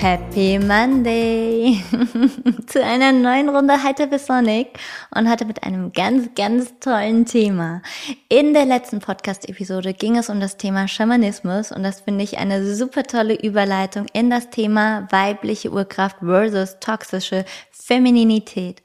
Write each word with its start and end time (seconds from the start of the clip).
Happy 0.00 0.58
Monday 0.58 1.84
zu 2.66 2.82
einer 2.82 3.12
neuen 3.12 3.50
Runde 3.50 3.82
Heiter 3.82 4.06
bis 4.06 4.24
Sonic 4.24 4.68
und 5.14 5.28
hatte 5.28 5.44
mit 5.44 5.62
einem 5.62 5.92
ganz, 5.92 6.30
ganz 6.34 6.72
tollen 6.80 7.26
Thema. 7.26 7.82
In 8.30 8.54
der 8.54 8.64
letzten 8.64 9.00
Podcast-Episode 9.00 9.92
ging 9.92 10.16
es 10.16 10.30
um 10.30 10.40
das 10.40 10.56
Thema 10.56 10.88
Schamanismus 10.88 11.70
und 11.70 11.82
das 11.82 12.00
finde 12.00 12.24
ich 12.24 12.38
eine 12.38 12.74
super 12.74 13.02
tolle 13.02 13.34
Überleitung 13.34 14.06
in 14.14 14.30
das 14.30 14.48
Thema 14.48 15.06
weibliche 15.10 15.70
Urkraft 15.70 16.16
versus 16.20 16.78
toxische 16.80 17.44
Femininität. 17.70 18.82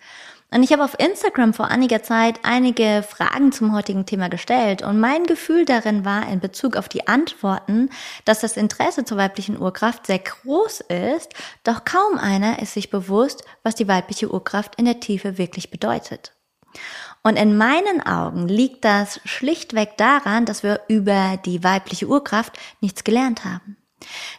Und 0.55 0.63
ich 0.63 0.71
habe 0.71 0.85
auf 0.85 0.97
Instagram 0.97 1.53
vor 1.53 1.67
einiger 1.67 2.01
Zeit 2.01 2.39
einige 2.43 3.03
Fragen 3.05 3.51
zum 3.51 3.75
heutigen 3.75 4.05
Thema 4.05 4.29
gestellt 4.29 4.83
und 4.83 5.01
mein 5.01 5.25
Gefühl 5.25 5.65
darin 5.65 6.05
war 6.05 6.29
in 6.29 6.39
Bezug 6.39 6.77
auf 6.77 6.87
die 6.87 7.09
Antworten, 7.09 7.89
dass 8.23 8.39
das 8.39 8.55
Interesse 8.55 9.03
zur 9.03 9.17
weiblichen 9.17 9.59
Urkraft 9.59 10.07
sehr 10.07 10.19
groß 10.19 10.79
ist, 10.79 11.33
doch 11.65 11.83
kaum 11.83 12.17
einer 12.17 12.61
ist 12.61 12.73
sich 12.73 12.89
bewusst, 12.89 13.43
was 13.63 13.75
die 13.75 13.89
weibliche 13.89 14.31
Urkraft 14.31 14.75
in 14.77 14.85
der 14.85 15.01
Tiefe 15.01 15.37
wirklich 15.37 15.71
bedeutet. 15.71 16.31
Und 17.21 17.35
in 17.35 17.57
meinen 17.57 18.01
Augen 18.05 18.47
liegt 18.47 18.85
das 18.85 19.19
schlichtweg 19.25 19.97
daran, 19.97 20.45
dass 20.45 20.63
wir 20.63 20.79
über 20.87 21.37
die 21.43 21.65
weibliche 21.65 22.07
Urkraft 22.07 22.57
nichts 22.79 23.03
gelernt 23.03 23.43
haben. 23.43 23.75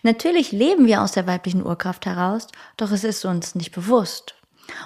Natürlich 0.03 0.51
leben 0.51 0.87
wir 0.87 1.03
aus 1.03 1.13
der 1.13 1.27
weiblichen 1.27 1.63
Urkraft 1.63 2.07
heraus, 2.07 2.47
doch 2.79 2.91
es 2.91 3.05
ist 3.05 3.27
uns 3.27 3.55
nicht 3.55 3.73
bewusst. 3.73 4.36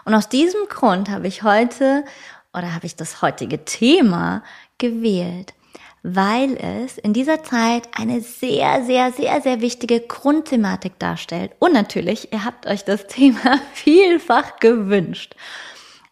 Und 0.04 0.14
aus 0.14 0.28
diesem 0.28 0.60
Grund 0.68 1.08
habe 1.08 1.26
ich 1.26 1.42
heute 1.42 2.04
oder 2.52 2.74
habe 2.74 2.86
ich 2.86 2.96
das 2.96 3.22
heutige 3.22 3.64
Thema 3.64 4.42
gewählt, 4.78 5.54
weil 6.02 6.56
es 6.56 6.98
in 6.98 7.12
dieser 7.12 7.42
Zeit 7.42 7.88
eine 7.96 8.20
sehr, 8.20 8.84
sehr, 8.84 9.12
sehr, 9.12 9.40
sehr 9.40 9.60
wichtige 9.60 10.00
Grundthematik 10.00 10.98
darstellt. 10.98 11.52
Und 11.58 11.72
natürlich, 11.72 12.32
ihr 12.32 12.44
habt 12.44 12.66
euch 12.66 12.84
das 12.84 13.06
Thema 13.06 13.60
vielfach 13.74 14.58
gewünscht. 14.58 15.34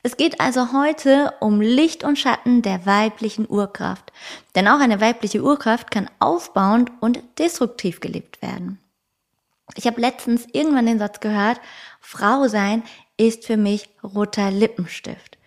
Es 0.04 0.16
geht 0.16 0.40
also 0.40 0.72
heute 0.72 1.34
um 1.40 1.60
Licht 1.60 2.04
und 2.04 2.18
Schatten 2.18 2.62
der 2.62 2.86
weiblichen 2.86 3.46
Urkraft. 3.48 4.12
Denn 4.54 4.68
auch 4.68 4.80
eine 4.80 5.00
weibliche 5.00 5.42
Urkraft 5.42 5.90
kann 5.90 6.08
aufbauend 6.20 6.92
und 7.00 7.20
destruktiv 7.38 8.00
gelebt 8.00 8.40
werden. 8.40 8.78
Ich 9.74 9.86
habe 9.86 10.00
letztens 10.00 10.46
irgendwann 10.52 10.86
den 10.86 10.98
Satz 10.98 11.20
gehört, 11.20 11.60
Frau 12.00 12.48
sein 12.48 12.84
ist 13.18 13.44
für 13.44 13.58
mich 13.58 13.90
roter 14.02 14.50
Lippenstift. 14.50 15.38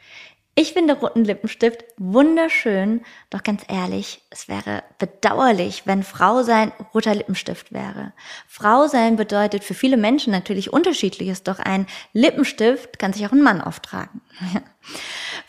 Ich 0.53 0.73
finde 0.73 0.95
roten 0.95 1.23
Lippenstift 1.23 1.85
wunderschön, 1.97 3.01
doch 3.29 3.41
ganz 3.41 3.63
ehrlich, 3.69 4.21
es 4.29 4.49
wäre 4.49 4.83
bedauerlich, 4.99 5.83
wenn 5.85 6.03
Frau 6.03 6.43
sein 6.43 6.73
roter 6.93 7.15
Lippenstift 7.15 7.71
wäre. 7.71 8.11
Frau 8.47 8.87
sein 8.87 9.15
bedeutet 9.15 9.63
für 9.63 9.73
viele 9.73 9.95
Menschen 9.95 10.31
natürlich 10.31 10.73
unterschiedliches, 10.73 11.43
doch 11.43 11.59
ein 11.59 11.87
Lippenstift 12.11 12.99
kann 12.99 13.13
sich 13.13 13.25
auch 13.25 13.31
ein 13.31 13.41
Mann 13.41 13.61
auftragen. 13.61 14.21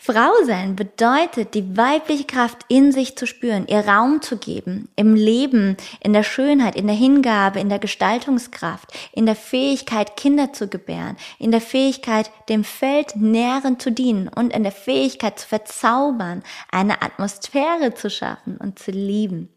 Frau 0.05 0.31
sein 0.43 0.75
bedeutet, 0.75 1.53
die 1.53 1.77
weibliche 1.77 2.25
Kraft 2.25 2.65
in 2.67 2.91
sich 2.91 3.15
zu 3.15 3.25
spüren, 3.25 3.67
ihr 3.69 3.87
Raum 3.87 4.21
zu 4.21 4.35
geben, 4.35 4.89
im 4.97 5.15
Leben, 5.15 5.77
in 6.01 6.11
der 6.11 6.23
Schönheit, 6.23 6.75
in 6.75 6.87
der 6.87 6.95
Hingabe, 6.95 7.61
in 7.61 7.69
der 7.69 7.79
Gestaltungskraft, 7.79 8.91
in 9.13 9.25
der 9.25 9.37
Fähigkeit, 9.37 10.17
Kinder 10.17 10.51
zu 10.51 10.67
gebären, 10.67 11.15
in 11.39 11.51
der 11.51 11.61
Fähigkeit, 11.61 12.31
dem 12.49 12.65
Feld 12.65 13.15
nährend 13.15 13.81
zu 13.81 13.93
dienen 13.93 14.27
und 14.27 14.51
in 14.51 14.63
der 14.63 14.73
Fähigkeit 14.73 15.39
zu 15.39 15.47
verzaubern, 15.47 16.43
eine 16.69 17.01
Atmosphäre 17.01 17.93
zu 17.93 18.09
schaffen 18.09 18.57
und 18.57 18.79
zu 18.79 18.91
lieben. 18.91 19.52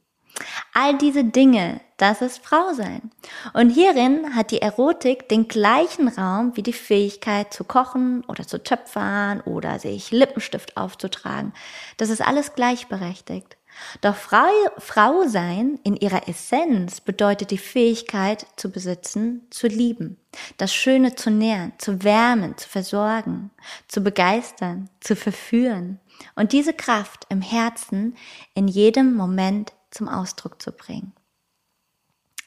All 0.74 0.96
diese 0.98 1.24
Dinge, 1.24 1.80
das 1.96 2.20
ist 2.20 2.44
Frau 2.44 2.72
sein. 2.72 3.10
Und 3.54 3.70
hierin 3.70 4.34
hat 4.34 4.50
die 4.50 4.60
Erotik 4.60 5.28
den 5.28 5.48
gleichen 5.48 6.08
Raum 6.08 6.56
wie 6.56 6.62
die 6.62 6.72
Fähigkeit 6.72 7.52
zu 7.52 7.64
kochen 7.64 8.24
oder 8.28 8.46
zu 8.46 8.62
töpfern 8.62 9.40
oder 9.40 9.78
sich 9.78 10.10
Lippenstift 10.10 10.76
aufzutragen. 10.76 11.52
Das 11.96 12.10
ist 12.10 12.20
alles 12.20 12.54
gleichberechtigt. 12.54 13.56
Doch 14.00 14.16
Frau, 14.16 14.48
Frau 14.78 15.26
sein 15.26 15.78
in 15.84 15.96
ihrer 15.96 16.28
Essenz 16.28 17.00
bedeutet 17.00 17.50
die 17.50 17.58
Fähigkeit 17.58 18.46
zu 18.56 18.70
besitzen, 18.70 19.46
zu 19.50 19.66
lieben, 19.66 20.16
das 20.56 20.74
Schöne 20.74 21.14
zu 21.14 21.30
nähren, 21.30 21.72
zu 21.78 22.02
wärmen, 22.02 22.56
zu 22.56 22.68
versorgen, 22.68 23.50
zu 23.88 24.00
begeistern, 24.00 24.88
zu 25.00 25.14
verführen 25.14 26.00
und 26.34 26.52
diese 26.52 26.72
Kraft 26.72 27.26
im 27.28 27.42
Herzen 27.42 28.16
in 28.54 28.68
jedem 28.68 29.14
Moment 29.14 29.72
zum 29.90 30.08
Ausdruck 30.08 30.60
zu 30.60 30.72
bringen. 30.72 31.12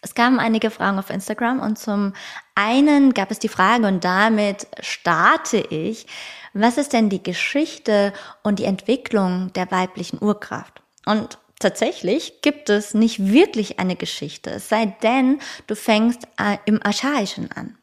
Es 0.01 0.15
kamen 0.15 0.39
einige 0.39 0.71
Fragen 0.71 0.97
auf 0.97 1.09
Instagram 1.09 1.59
und 1.59 1.77
zum 1.77 2.13
einen 2.55 3.13
gab 3.13 3.31
es 3.31 3.39
die 3.39 3.49
Frage 3.49 3.85
und 3.87 4.03
damit 4.03 4.67
starte 4.79 5.57
ich, 5.57 6.07
was 6.53 6.77
ist 6.77 6.93
denn 6.93 7.09
die 7.09 7.21
Geschichte 7.21 8.13
und 8.43 8.59
die 8.59 8.65
Entwicklung 8.65 9.51
der 9.53 9.69
weiblichen 9.71 10.21
Urkraft? 10.21 10.81
Und 11.05 11.37
tatsächlich 11.59 12.41
gibt 12.41 12.69
es 12.69 12.93
nicht 12.93 13.25
wirklich 13.27 13.79
eine 13.79 13.95
Geschichte, 13.95 14.51
es 14.51 14.69
sei 14.69 14.85
denn, 15.03 15.39
du 15.67 15.75
fängst 15.75 16.27
äh, 16.37 16.57
im 16.65 16.81
Archaischen 16.81 17.51
an. 17.51 17.78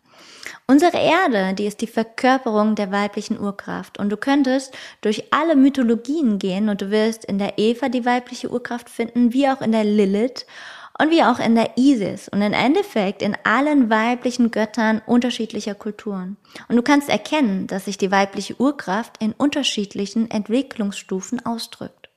Unsere 0.69 0.99
Erde, 0.99 1.55
die 1.55 1.67
ist 1.67 1.81
die 1.81 1.87
Verkörperung 1.87 2.75
der 2.75 2.91
weiblichen 2.91 3.39
Urkraft. 3.39 3.99
Und 4.01 4.11
du 4.11 4.17
könntest 4.17 4.77
durch 5.01 5.33
alle 5.33 5.55
Mythologien 5.55 6.41
gehen 6.41 6.69
und 6.69 6.83
du 6.83 6.91
wirst 6.91 7.25
in 7.25 7.39
der 7.39 7.57
Eva 7.57 7.89
die 7.89 8.05
weibliche 8.05 8.51
Urkraft 8.51 8.91
finden, 8.91 9.33
wie 9.33 9.49
auch 9.49 9.61
in 9.61 9.71
der 9.71 9.85
Lilith 9.85 10.45
und 10.99 11.13
wie 11.13 11.23
auch 11.23 11.39
in 11.39 11.55
der 11.55 11.79
Isis 11.79 12.29
und 12.29 12.43
im 12.43 12.53
Endeffekt 12.53 13.23
in 13.23 13.37
allen 13.45 13.91
weiblichen 13.91 14.51
Göttern 14.51 15.03
unterschiedlicher 15.07 15.77
Kulturen. 15.77 16.37
Und 16.69 16.75
du 16.75 16.83
kannst 16.83 17.09
erkennen, 17.09 17.69
dass 17.69 17.85
sich 17.85 17.97
die 17.97 18.11
weibliche 18.11 18.59
Urkraft 18.61 19.23
in 19.23 19.35
unterschiedlichen 19.35 20.29
Entwicklungsstufen 20.33 21.47
ausdrückt. 21.47 22.09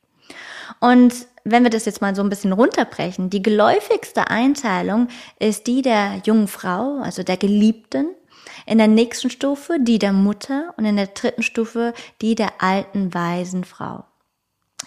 Und 0.80 1.14
wenn 1.44 1.64
wir 1.64 1.70
das 1.70 1.86
jetzt 1.86 2.02
mal 2.02 2.16
so 2.16 2.24
ein 2.24 2.30
bisschen 2.30 2.54
runterbrechen, 2.54 3.30
die 3.30 3.44
geläufigste 3.44 4.30
Einteilung 4.30 5.08
ist 5.38 5.68
die 5.68 5.84
der 5.84 6.22
jungen 6.26 6.48
Frau, 6.48 7.00
also 7.02 7.22
der 7.22 7.38
Geliebten, 7.38 8.08
in 8.66 8.78
der 8.78 8.88
nächsten 8.88 9.30
Stufe 9.30 9.78
die 9.80 10.00
der 10.00 10.14
Mutter 10.14 10.74
und 10.78 10.86
in 10.86 10.96
der 10.96 11.08
dritten 11.08 11.44
Stufe 11.44 11.94
die 12.22 12.36
der 12.36 12.62
alten 12.62 13.14
weisen 13.14 13.64
Frau. 13.64 14.06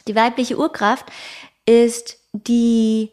Die 0.09 0.15
weibliche 0.15 0.59
Urkraft 0.59 1.07
ist 1.67 2.19
die 2.33 3.13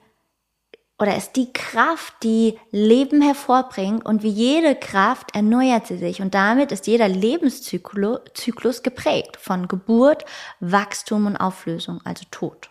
oder 0.97 1.15
ist 1.15 1.37
die 1.37 1.53
Kraft, 1.53 2.13
die 2.23 2.59
Leben 2.71 3.21
hervorbringt 3.21 4.05
und 4.05 4.21
wie 4.21 4.29
jede 4.29 4.75
Kraft 4.75 5.33
erneuert 5.33 5.87
sie 5.87 5.97
sich 5.97 6.21
und 6.21 6.35
damit 6.35 6.73
ist 6.73 6.87
jeder 6.87 7.07
Lebenszyklus 7.07 8.83
geprägt 8.83 9.37
von 9.37 9.69
Geburt, 9.69 10.25
Wachstum 10.59 11.25
und 11.25 11.37
Auflösung, 11.37 12.01
also 12.03 12.25
Tod. 12.31 12.69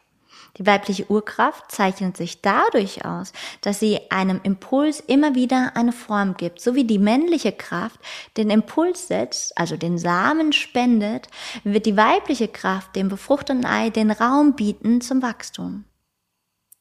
Die 0.58 0.66
weibliche 0.66 1.08
Urkraft 1.08 1.70
zeichnet 1.70 2.16
sich 2.16 2.42
dadurch 2.42 3.04
aus, 3.04 3.32
dass 3.60 3.78
sie 3.78 4.10
einem 4.10 4.40
Impuls 4.42 4.98
immer 5.00 5.36
wieder 5.36 5.76
eine 5.76 5.92
Form 5.92 6.36
gibt, 6.36 6.60
so 6.60 6.74
wie 6.74 6.84
die 6.84 6.98
männliche 6.98 7.52
Kraft 7.52 8.00
den 8.36 8.50
Impuls 8.50 9.06
setzt, 9.06 9.56
also 9.56 9.76
den 9.76 9.98
Samen 9.98 10.52
spendet, 10.52 11.28
wird 11.62 11.86
die 11.86 11.96
weibliche 11.96 12.48
Kraft 12.48 12.96
dem 12.96 13.08
befruchteten 13.08 13.64
Ei 13.64 13.90
den 13.90 14.10
Raum 14.10 14.54
bieten 14.54 15.00
zum 15.00 15.22
Wachstum. 15.22 15.84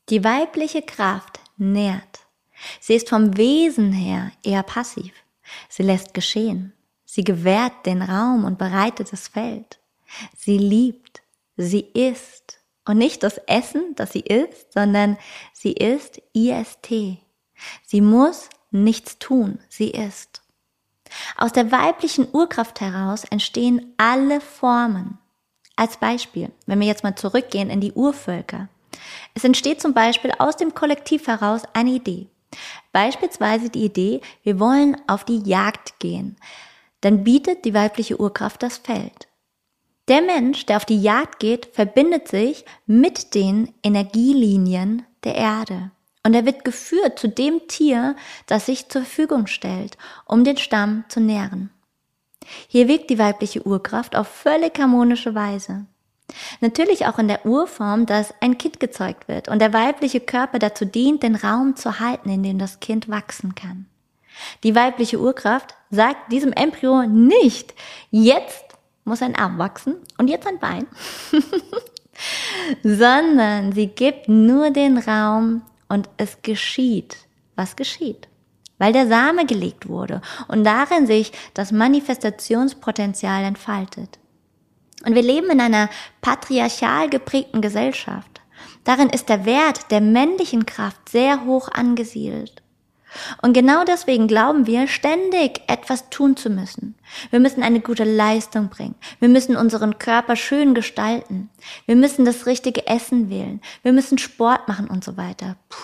Die 0.10 0.24
weibliche 0.24 0.82
Kraft 0.82 1.40
nährt. 1.58 2.22
Sie 2.80 2.96
ist 2.96 3.10
vom 3.10 3.38
Wesen 3.38 3.92
her 3.92 4.32
eher 4.44 4.64
passiv. 4.64 5.14
Sie 5.70 5.84
lässt 5.84 6.14
geschehen. 6.14 6.74
Sie 7.06 7.24
gewährt 7.24 7.86
den 7.86 8.02
Raum 8.02 8.44
und 8.44 8.58
bereitet 8.58 9.12
das 9.12 9.28
Feld. 9.28 9.80
Sie 10.36 10.58
liebt. 10.58 11.22
Sie 11.56 11.82
isst. 11.82 12.57
Und 12.88 12.98
nicht 12.98 13.24
das 13.24 13.38
Essen, 13.48 13.96
das 13.96 14.14
sie 14.14 14.22
isst, 14.22 14.74
sondern 14.74 15.18
sie 15.54 15.74
ist 15.74 16.22
IST. 16.34 17.20
Sie 17.86 18.02
muss 18.02 18.50
nichts 18.72 19.20
tun, 19.20 19.60
sie 19.68 19.92
ist. 19.92 20.42
Aus 21.38 21.52
der 21.52 21.72
weiblichen 21.72 22.28
Urkraft 22.32 22.82
heraus 22.82 23.24
entstehen 23.26 23.94
alle 23.98 24.42
Formen. 24.42 25.20
Als 25.76 25.98
Beispiel, 25.98 26.52
wenn 26.66 26.80
wir 26.80 26.88
jetzt 26.88 27.04
mal 27.04 27.16
zurückgehen 27.16 27.70
in 27.70 27.82
die 27.82 27.94
Urvölker. 27.94 28.68
Es 29.36 29.44
entsteht 29.44 29.82
zum 29.82 29.94
Beispiel 29.94 30.32
aus 30.40 30.58
dem 30.58 30.74
Kollektiv 30.74 31.28
heraus 31.28 31.64
eine 31.74 31.92
Idee. 31.92 32.28
Beispielsweise 32.92 33.70
die 33.70 33.86
Idee, 33.86 34.22
wir 34.44 34.60
wollen 34.60 34.98
auf 35.08 35.24
die 35.24 35.44
Jagd 35.44 36.00
gehen. 36.00 36.38
Dann 37.02 37.24
bietet 37.24 37.66
die 37.66 37.74
weibliche 37.74 38.20
Urkraft 38.20 38.64
das 38.64 38.78
Feld. 38.78 39.27
Der 40.08 40.22
Mensch, 40.22 40.66
der 40.66 40.78
auf 40.78 40.86
die 40.86 41.02
Jagd 41.02 41.40
geht, 41.40 41.68
verbindet 41.74 42.28
sich 42.28 42.64
mit 42.86 43.36
den 43.36 43.74
Energielinien 43.84 45.06
der 45.24 45.36
Erde. 45.36 45.92
Und 46.24 46.34
er 46.34 46.46
wird 46.46 46.64
geführt 46.64 47.20
zu 47.20 47.28
dem 47.28 47.68
Tier, 47.68 48.16
das 48.46 48.66
sich 48.66 48.90
zur 48.90 49.02
Verfügung 49.04 49.48
stellt, 49.48 49.98
um 50.26 50.44
den 50.44 50.58
Stamm 50.58 51.04
zu 51.10 51.20
nähren. 51.20 51.70
Hier 52.68 52.88
wirkt 52.88 53.10
die 53.10 53.20
weibliche 53.20 53.66
Urkraft 53.66 54.16
auf 54.16 54.28
völlig 54.28 54.80
harmonische 54.80 55.36
Weise. 55.36 55.86
Natürlich 56.60 57.06
auch 57.06 57.20
in 57.20 57.28
der 57.28 57.46
Urform, 57.46 58.06
dass 58.06 58.34
ein 58.42 58.58
Kind 58.58 58.80
gezeugt 58.80 59.28
wird 59.28 59.48
und 59.48 59.60
der 59.60 59.74
weibliche 59.74 60.20
Körper 60.20 60.60
dazu 60.60 60.86
dient, 60.86 61.24
den 61.24 61.36
Raum 61.36 61.76
zu 61.76 62.00
halten, 62.00 62.30
in 62.30 62.44
dem 62.44 62.60
das 62.60 62.80
Kind 62.80 63.10
wachsen 63.10 63.56
kann. 63.56 63.88
Die 64.64 64.76
weibliche 64.76 65.20
Urkraft 65.20 65.76
sagt 65.90 66.32
diesem 66.32 66.54
Embryo 66.54 67.04
nicht, 67.04 67.74
jetzt 68.12 68.67
muss 69.08 69.22
ein 69.22 69.36
Arm 69.36 69.58
wachsen 69.58 69.96
und 70.18 70.28
jetzt 70.28 70.46
ein 70.46 70.60
Bein, 70.60 70.88
sondern 72.84 73.72
sie 73.72 73.88
gibt 73.88 74.30
nur 74.30 74.72
den 74.72 74.98
Raum 74.98 75.64
und 75.88 76.10
es 76.18 76.42
geschieht, 76.42 77.18
was 77.56 77.76
geschieht 77.76 78.28
weil 78.78 78.94
der 78.94 79.08
Same 79.08 79.46
gelegt 79.46 79.88
wurde 79.88 80.22
und 80.48 80.64
darin 80.64 81.08
sich 81.08 81.32
das 81.54 81.72
Manifestationspotenzial 81.72 83.44
entfaltet. 83.44 84.20
Und 85.06 85.16
wir 85.16 85.22
leben 85.22 85.50
in 85.50 85.62
einer 85.62 85.90
patriarchal 86.22 87.10
geprägten 87.10 87.62
Gesellschaft. 87.62 88.42
Darin 88.84 89.10
ist 89.10 89.30
der 89.30 89.46
Wert 89.46 89.92
der 89.92 90.02
männlichen 90.02 90.66
Kraft 90.66 91.10
sehr 91.10 91.46
hoch 91.46 91.70
angesiedelt. 91.70 92.64
Und 93.42 93.54
genau 93.54 93.84
deswegen 93.84 94.28
glauben 94.28 94.68
wir, 94.68 94.88
ständig 94.88 95.62
etwas 95.68 96.10
tun 96.10 96.36
zu 96.36 96.50
müssen. 96.50 96.96
Wir 97.30 97.40
müssen 97.40 97.64
eine 97.64 97.80
gute 97.80 98.04
Leistung 98.04 98.70
bringen. 98.70 98.96
Wir 99.20 99.30
müssen 99.30 99.56
unseren 99.56 99.98
Körper 99.98 100.36
schön 100.36 100.74
gestalten. 100.74 101.50
Wir 101.86 101.96
müssen 101.96 102.26
das 102.26 102.46
richtige 102.46 102.88
Essen 102.88 103.30
wählen. 103.30 103.62
Wir 103.82 103.94
müssen 103.94 104.18
Sport 104.18 104.68
machen 104.68 104.88
und 104.88 105.04
so 105.04 105.18
weiter. 105.18 105.56
Puh, 105.70 105.78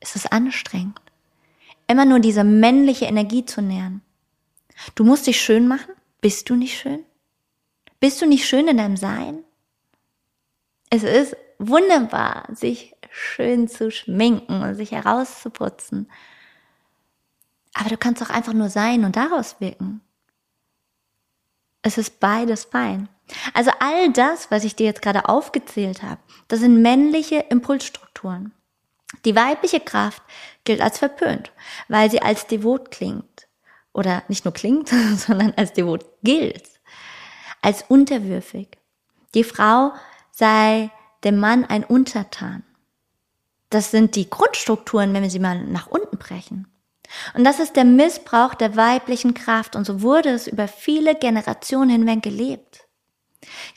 ist 0.00 0.16
es 0.16 0.26
anstrengend. 0.26 1.00
Immer 1.88 2.04
nur 2.04 2.20
diese 2.20 2.44
männliche 2.44 3.06
Energie 3.06 3.44
zu 3.44 3.62
nähren. 3.62 4.02
Du 4.94 5.04
musst 5.04 5.26
dich 5.26 5.40
schön 5.40 5.68
machen. 5.68 5.94
Bist 6.20 6.48
du 6.50 6.54
nicht 6.54 6.78
schön? 6.78 7.04
Bist 8.00 8.20
du 8.20 8.26
nicht 8.26 8.46
schön 8.46 8.68
in 8.68 8.76
deinem 8.76 8.96
Sein? 8.96 9.44
Es 10.90 11.02
ist 11.02 11.36
wunderbar, 11.58 12.44
sich 12.52 12.94
schön 13.10 13.68
zu 13.68 13.90
schminken 13.90 14.62
und 14.62 14.74
sich 14.74 14.92
herauszuputzen. 14.92 16.10
Aber 17.78 17.90
du 17.90 17.96
kannst 17.96 18.22
auch 18.22 18.30
einfach 18.30 18.52
nur 18.52 18.70
sein 18.70 19.04
und 19.04 19.16
daraus 19.16 19.56
wirken. 19.60 20.00
Es 21.82 21.98
ist 21.98 22.20
beides 22.20 22.64
fein. 22.64 23.08
Also 23.54 23.70
all 23.80 24.12
das, 24.12 24.50
was 24.50 24.64
ich 24.64 24.76
dir 24.76 24.86
jetzt 24.86 25.02
gerade 25.02 25.28
aufgezählt 25.28 26.02
habe, 26.02 26.20
das 26.48 26.60
sind 26.60 26.80
männliche 26.80 27.44
Impulsstrukturen. 27.50 28.52
Die 29.24 29.36
weibliche 29.36 29.80
Kraft 29.80 30.22
gilt 30.64 30.80
als 30.80 30.98
verpönt, 30.98 31.52
weil 31.88 32.10
sie 32.10 32.22
als 32.22 32.46
devot 32.46 32.90
klingt. 32.90 33.46
Oder 33.92 34.22
nicht 34.28 34.44
nur 34.44 34.54
klingt, 34.54 34.88
sondern 35.16 35.52
als 35.56 35.72
devot 35.72 36.04
gilt 36.22 36.76
als 37.66 37.82
unterwürfig. 37.88 38.68
Die 39.34 39.42
Frau 39.42 39.92
sei 40.30 40.92
dem 41.24 41.40
Mann 41.40 41.64
ein 41.64 41.82
Untertan. 41.82 42.62
Das 43.70 43.90
sind 43.90 44.14
die 44.14 44.30
Grundstrukturen, 44.30 45.12
wenn 45.12 45.24
wir 45.24 45.30
sie 45.30 45.40
mal 45.40 45.64
nach 45.64 45.88
unten 45.88 46.16
brechen. 46.16 46.68
Und 47.34 47.44
das 47.44 47.60
ist 47.60 47.76
der 47.76 47.84
Missbrauch 47.84 48.54
der 48.54 48.76
weiblichen 48.76 49.34
Kraft 49.34 49.76
und 49.76 49.84
so 49.84 50.02
wurde 50.02 50.30
es 50.30 50.46
über 50.46 50.68
viele 50.68 51.14
Generationen 51.14 51.90
hinweg 51.90 52.22
gelebt. 52.22 52.86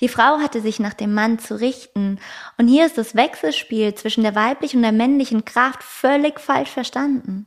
Die 0.01 0.07
Frau 0.07 0.39
hatte 0.39 0.61
sich 0.61 0.79
nach 0.79 0.93
dem 0.93 1.13
Mann 1.13 1.39
zu 1.39 1.59
richten 1.59 2.19
und 2.57 2.67
hier 2.67 2.85
ist 2.85 2.97
das 2.97 3.15
Wechselspiel 3.15 3.93
zwischen 3.95 4.23
der 4.23 4.35
weiblichen 4.35 4.77
und 4.77 4.83
der 4.83 4.91
männlichen 4.91 5.45
Kraft 5.45 5.83
völlig 5.83 6.39
falsch 6.39 6.69
verstanden. 6.69 7.45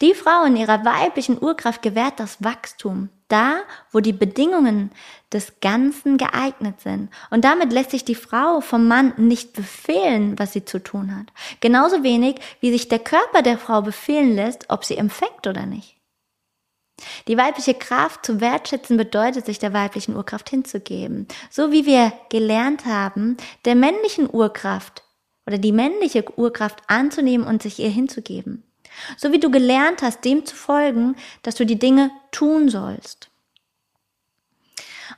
Die 0.00 0.14
Frau 0.14 0.44
in 0.44 0.56
ihrer 0.56 0.84
weiblichen 0.84 1.42
Urkraft 1.42 1.82
gewährt 1.82 2.20
das 2.20 2.42
Wachstum, 2.42 3.08
da, 3.28 3.58
wo 3.90 4.00
die 4.00 4.12
Bedingungen 4.12 4.92
des 5.32 5.60
Ganzen 5.60 6.18
geeignet 6.18 6.80
sind. 6.80 7.10
Und 7.30 7.44
damit 7.44 7.72
lässt 7.72 7.90
sich 7.90 8.04
die 8.04 8.14
Frau 8.14 8.60
vom 8.60 8.86
Mann 8.86 9.12
nicht 9.16 9.52
befehlen, 9.54 10.38
was 10.38 10.52
sie 10.52 10.64
zu 10.64 10.82
tun 10.82 11.16
hat. 11.16 11.32
Genauso 11.60 12.02
wenig, 12.02 12.36
wie 12.60 12.70
sich 12.70 12.88
der 12.88 13.00
Körper 13.00 13.42
der 13.42 13.58
Frau 13.58 13.82
befehlen 13.82 14.34
lässt, 14.34 14.70
ob 14.70 14.84
sie 14.84 14.96
empfängt 14.96 15.46
oder 15.46 15.66
nicht. 15.66 15.96
Die 17.28 17.36
weibliche 17.36 17.74
Kraft 17.74 18.24
zu 18.24 18.40
wertschätzen 18.40 18.96
bedeutet, 18.96 19.46
sich 19.46 19.58
der 19.58 19.72
weiblichen 19.72 20.16
Urkraft 20.16 20.48
hinzugeben. 20.48 21.26
So 21.50 21.72
wie 21.72 21.84
wir 21.84 22.12
gelernt 22.30 22.86
haben, 22.86 23.36
der 23.64 23.74
männlichen 23.74 24.32
Urkraft 24.32 25.02
oder 25.46 25.58
die 25.58 25.72
männliche 25.72 26.24
Urkraft 26.38 26.82
anzunehmen 26.86 27.46
und 27.46 27.62
sich 27.62 27.78
ihr 27.78 27.90
hinzugeben. 27.90 28.62
So 29.18 29.32
wie 29.32 29.40
du 29.40 29.50
gelernt 29.50 30.00
hast, 30.00 30.24
dem 30.24 30.46
zu 30.46 30.56
folgen, 30.56 31.16
dass 31.42 31.56
du 31.56 31.66
die 31.66 31.78
Dinge 31.78 32.10
tun 32.30 32.68
sollst. 32.68 33.30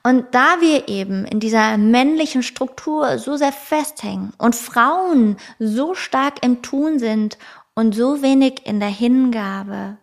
Und 0.02 0.34
da 0.34 0.60
wir 0.60 0.88
eben 0.88 1.24
in 1.24 1.40
dieser 1.40 1.78
männlichen 1.78 2.42
Struktur 2.42 3.18
so 3.18 3.36
sehr 3.36 3.52
festhängen 3.52 4.32
und 4.38 4.54
Frauen 4.54 5.36
so 5.58 5.94
stark 5.94 6.44
im 6.44 6.62
Tun 6.62 6.98
sind 6.98 7.38
und 7.74 7.94
so 7.94 8.22
wenig 8.22 8.66
in 8.66 8.80
der 8.80 8.88
Hingabe, 8.88 9.98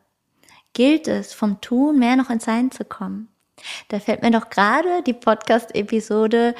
gilt 0.73 1.07
es, 1.07 1.33
vom 1.33 1.61
Tun 1.61 1.99
mehr 1.99 2.15
noch 2.15 2.29
ins 2.29 2.45
Sein 2.45 2.71
zu 2.71 2.85
kommen. 2.85 3.29
Da 3.87 3.99
fällt 3.99 4.21
mir 4.21 4.31
doch 4.31 4.49
gerade 4.49 5.01
die 5.03 5.13
Podcast-Episode, 5.13 6.55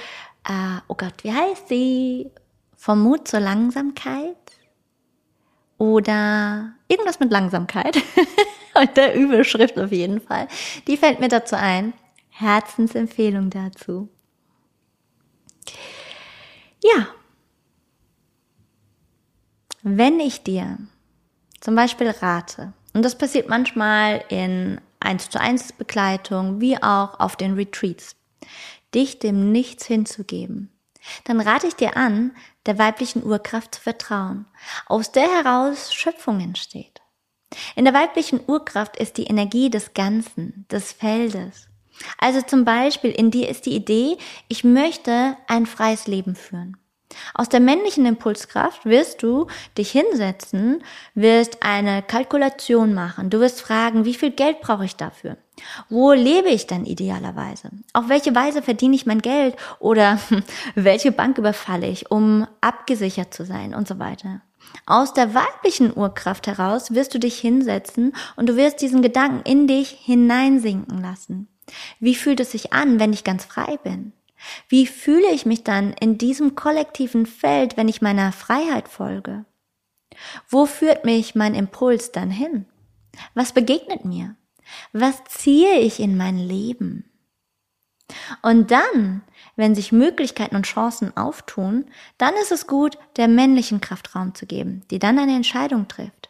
äh, 0.47 0.79
oh 0.87 0.95
Gott, 0.95 1.23
wie 1.23 1.33
heißt 1.33 1.67
sie? 1.67 2.31
Vom 2.75 3.01
Mut 3.01 3.27
zur 3.27 3.39
Langsamkeit 3.39 4.35
oder 5.77 6.73
irgendwas 6.87 7.19
mit 7.19 7.31
Langsamkeit. 7.31 7.97
Und 8.75 8.97
der 8.97 9.15
Überschrift 9.15 9.79
auf 9.79 9.91
jeden 9.91 10.21
Fall. 10.21 10.47
Die 10.87 10.97
fällt 10.97 11.19
mir 11.19 11.29
dazu 11.29 11.55
ein. 11.55 11.93
Herzensempfehlung 12.37 13.49
dazu. 13.49 14.09
Ja. 16.83 17.07
Wenn 19.83 20.19
ich 20.19 20.43
dir 20.43 20.77
zum 21.61 21.75
Beispiel 21.75 22.09
rate, 22.09 22.73
und 22.93 23.03
das 23.03 23.17
passiert 23.17 23.47
manchmal 23.47 24.23
in 24.27 24.81
1 24.99 25.29
zu 25.29 25.39
1 25.39 25.73
Begleitung 25.73 26.59
wie 26.59 26.75
auch 26.81 27.19
auf 27.21 27.37
den 27.37 27.53
Retreats, 27.53 28.17
dich 28.93 29.19
dem 29.19 29.53
Nichts 29.53 29.85
hinzugeben, 29.85 30.71
dann 31.23 31.39
rate 31.39 31.67
ich 31.67 31.75
dir 31.75 31.95
an, 31.95 32.35
der 32.65 32.77
weiblichen 32.77 33.23
Urkraft 33.23 33.75
zu 33.75 33.81
vertrauen, 33.81 34.45
aus 34.87 35.13
der 35.13 35.29
heraus 35.29 35.93
Schöpfung 35.93 36.41
entsteht. 36.41 37.01
In 37.77 37.85
der 37.85 37.93
weiblichen 37.93 38.41
Urkraft 38.45 38.97
ist 38.97 39.15
die 39.17 39.27
Energie 39.27 39.69
des 39.69 39.93
Ganzen, 39.93 40.65
des 40.69 40.91
Feldes. 40.91 41.69
Also 42.17 42.41
zum 42.41 42.65
Beispiel 42.65 43.11
in 43.11 43.31
dir 43.31 43.49
ist 43.49 43.65
die 43.65 43.75
Idee, 43.75 44.17
ich 44.47 44.63
möchte 44.63 45.37
ein 45.47 45.65
freies 45.65 46.07
Leben 46.07 46.35
führen. 46.35 46.77
Aus 47.33 47.49
der 47.49 47.59
männlichen 47.59 48.05
Impulskraft 48.05 48.85
wirst 48.85 49.23
du 49.23 49.47
dich 49.77 49.91
hinsetzen, 49.91 50.83
wirst 51.13 51.63
eine 51.63 52.01
Kalkulation 52.01 52.93
machen. 52.93 53.29
Du 53.29 53.39
wirst 53.39 53.61
fragen, 53.61 54.05
wie 54.05 54.13
viel 54.13 54.31
Geld 54.31 54.61
brauche 54.61 54.85
ich 54.85 54.95
dafür? 54.95 55.37
Wo 55.89 56.11
lebe 56.11 56.49
ich 56.49 56.67
dann 56.67 56.85
idealerweise? 56.85 57.69
Auf 57.93 58.09
welche 58.09 58.35
Weise 58.35 58.61
verdiene 58.61 58.95
ich 58.95 59.05
mein 59.05 59.21
Geld? 59.21 59.55
Oder 59.79 60.19
welche 60.75 61.11
Bank 61.11 61.37
überfalle 61.37 61.87
ich, 61.87 62.11
um 62.11 62.47
abgesichert 62.61 63.33
zu 63.33 63.45
sein 63.45 63.73
und 63.73 63.87
so 63.87 63.99
weiter? 63.99 64.41
Aus 64.85 65.13
der 65.13 65.33
weiblichen 65.33 65.95
Urkraft 65.95 66.47
heraus 66.47 66.93
wirst 66.93 67.13
du 67.13 67.19
dich 67.19 67.39
hinsetzen 67.39 68.13
und 68.35 68.49
du 68.49 68.55
wirst 68.55 68.81
diesen 68.81 69.01
Gedanken 69.01 69.41
in 69.49 69.67
dich 69.67 69.89
hineinsinken 69.89 71.01
lassen. 71.01 71.47
Wie 71.99 72.15
fühlt 72.15 72.39
es 72.39 72.51
sich 72.51 72.73
an, 72.73 72.99
wenn 72.99 73.13
ich 73.13 73.23
ganz 73.23 73.45
frei 73.45 73.77
bin? 73.83 74.13
Wie 74.67 74.85
fühle 74.85 75.31
ich 75.31 75.45
mich 75.45 75.63
dann 75.63 75.93
in 75.93 76.17
diesem 76.17 76.55
kollektiven 76.55 77.25
Feld, 77.25 77.77
wenn 77.77 77.87
ich 77.87 78.01
meiner 78.01 78.31
Freiheit 78.31 78.87
folge? 78.87 79.45
Wo 80.47 80.65
führt 80.65 81.05
mich 81.05 81.35
mein 81.35 81.55
Impuls 81.55 82.11
dann 82.11 82.29
hin? 82.29 82.65
Was 83.33 83.53
begegnet 83.53 84.05
mir? 84.05 84.35
Was 84.93 85.23
ziehe 85.25 85.79
ich 85.79 85.99
in 85.99 86.17
mein 86.17 86.37
Leben? 86.37 87.09
Und 88.41 88.69
dann, 88.71 89.23
wenn 89.55 89.73
sich 89.73 89.91
Möglichkeiten 89.91 90.55
und 90.55 90.67
Chancen 90.67 91.15
auftun, 91.17 91.85
dann 92.17 92.35
ist 92.35 92.51
es 92.51 92.67
gut, 92.67 92.97
der 93.17 93.27
männlichen 93.27 93.81
Kraft 93.81 94.15
Raum 94.15 94.35
zu 94.35 94.45
geben, 94.45 94.83
die 94.91 94.99
dann 94.99 95.17
eine 95.17 95.35
Entscheidung 95.35 95.87
trifft. 95.87 96.29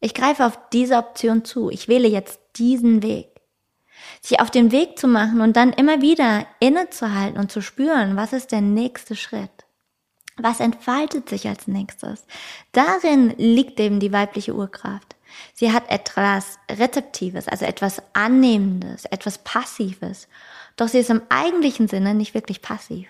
Ich 0.00 0.14
greife 0.14 0.46
auf 0.46 0.58
diese 0.72 0.96
Option 0.96 1.44
zu. 1.44 1.68
Ich 1.70 1.88
wähle 1.88 2.08
jetzt 2.08 2.40
diesen 2.56 3.02
Weg 3.02 3.29
sich 4.20 4.40
auf 4.40 4.50
den 4.50 4.72
Weg 4.72 4.98
zu 4.98 5.08
machen 5.08 5.40
und 5.40 5.56
dann 5.56 5.72
immer 5.72 6.02
wieder 6.02 6.46
innezuhalten 6.58 7.38
und 7.38 7.50
zu 7.50 7.60
spüren, 7.60 8.16
was 8.16 8.32
ist 8.32 8.52
der 8.52 8.60
nächste 8.60 9.16
Schritt? 9.16 9.50
Was 10.36 10.60
entfaltet 10.60 11.28
sich 11.28 11.48
als 11.48 11.66
nächstes? 11.66 12.24
Darin 12.72 13.34
liegt 13.36 13.78
eben 13.78 14.00
die 14.00 14.12
weibliche 14.12 14.54
Urkraft. 14.54 15.16
Sie 15.54 15.72
hat 15.72 15.88
etwas 15.90 16.58
Rezeptives, 16.70 17.46
also 17.46 17.64
etwas 17.64 18.02
Annehmendes, 18.12 19.04
etwas 19.04 19.38
Passives. 19.38 20.28
Doch 20.76 20.88
sie 20.88 20.98
ist 20.98 21.10
im 21.10 21.22
eigentlichen 21.28 21.88
Sinne 21.88 22.14
nicht 22.14 22.34
wirklich 22.34 22.62
passiv. 22.62 23.06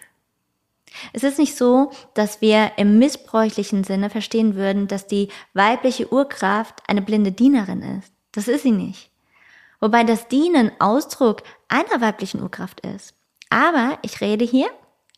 Es 1.12 1.23
ist 1.23 1.38
nicht 1.38 1.56
so, 1.56 1.92
dass 2.14 2.40
wir 2.40 2.73
im 2.76 2.99
missbräuchlichen 2.99 3.85
Sinne 3.85 4.11
verstehen 4.11 4.56
würden, 4.56 4.88
dass 4.88 5.06
die 5.06 5.28
weibliche 5.54 6.12
Urkraft 6.12 6.82
eine 6.88 7.02
blinde 7.02 7.32
Dienerin 7.32 7.82
ist. 7.82 8.12
Das 8.32 8.49
ist 8.49 8.62
sie 8.62 8.73
nicht. 8.73 9.09
Wobei 9.80 10.04
das 10.04 10.28
Dienen 10.28 10.70
Ausdruck 10.78 11.42
einer 11.68 12.00
weiblichen 12.00 12.42
Urkraft 12.42 12.80
ist. 12.80 13.14
Aber 13.49 13.99
ich 14.02 14.20
rede 14.20 14.44
hier, 14.44 14.68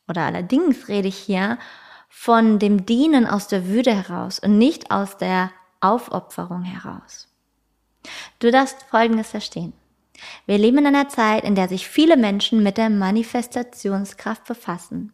oder 0.09 0.23
allerdings 0.23 0.89
rede 0.89 1.09
ich 1.09 1.19
hier 1.19 1.59
von 2.09 2.59
dem 2.59 2.87
Dienen 2.87 3.27
aus 3.27 3.49
der 3.49 3.67
Würde 3.69 3.95
heraus 3.95 4.39
und 4.39 4.59
nicht 4.59 4.91
aus 4.91 5.17
der 5.17 5.51
Aufopferung 5.81 6.63
heraus. 6.63 7.29
Du 8.39 8.51
darfst 8.51 8.83
Folgendes 8.85 9.31
verstehen. 9.31 9.73
Wir 10.47 10.59
leben 10.59 10.79
in 10.79 10.87
einer 10.87 11.09
Zeit, 11.09 11.45
in 11.45 11.55
der 11.55 11.69
sich 11.69 11.89
viele 11.89 12.17
Menschen 12.17 12.63
mit 12.63 12.79
der 12.79 12.91
Manifestationskraft 12.91 14.45
befassen. 14.45 15.13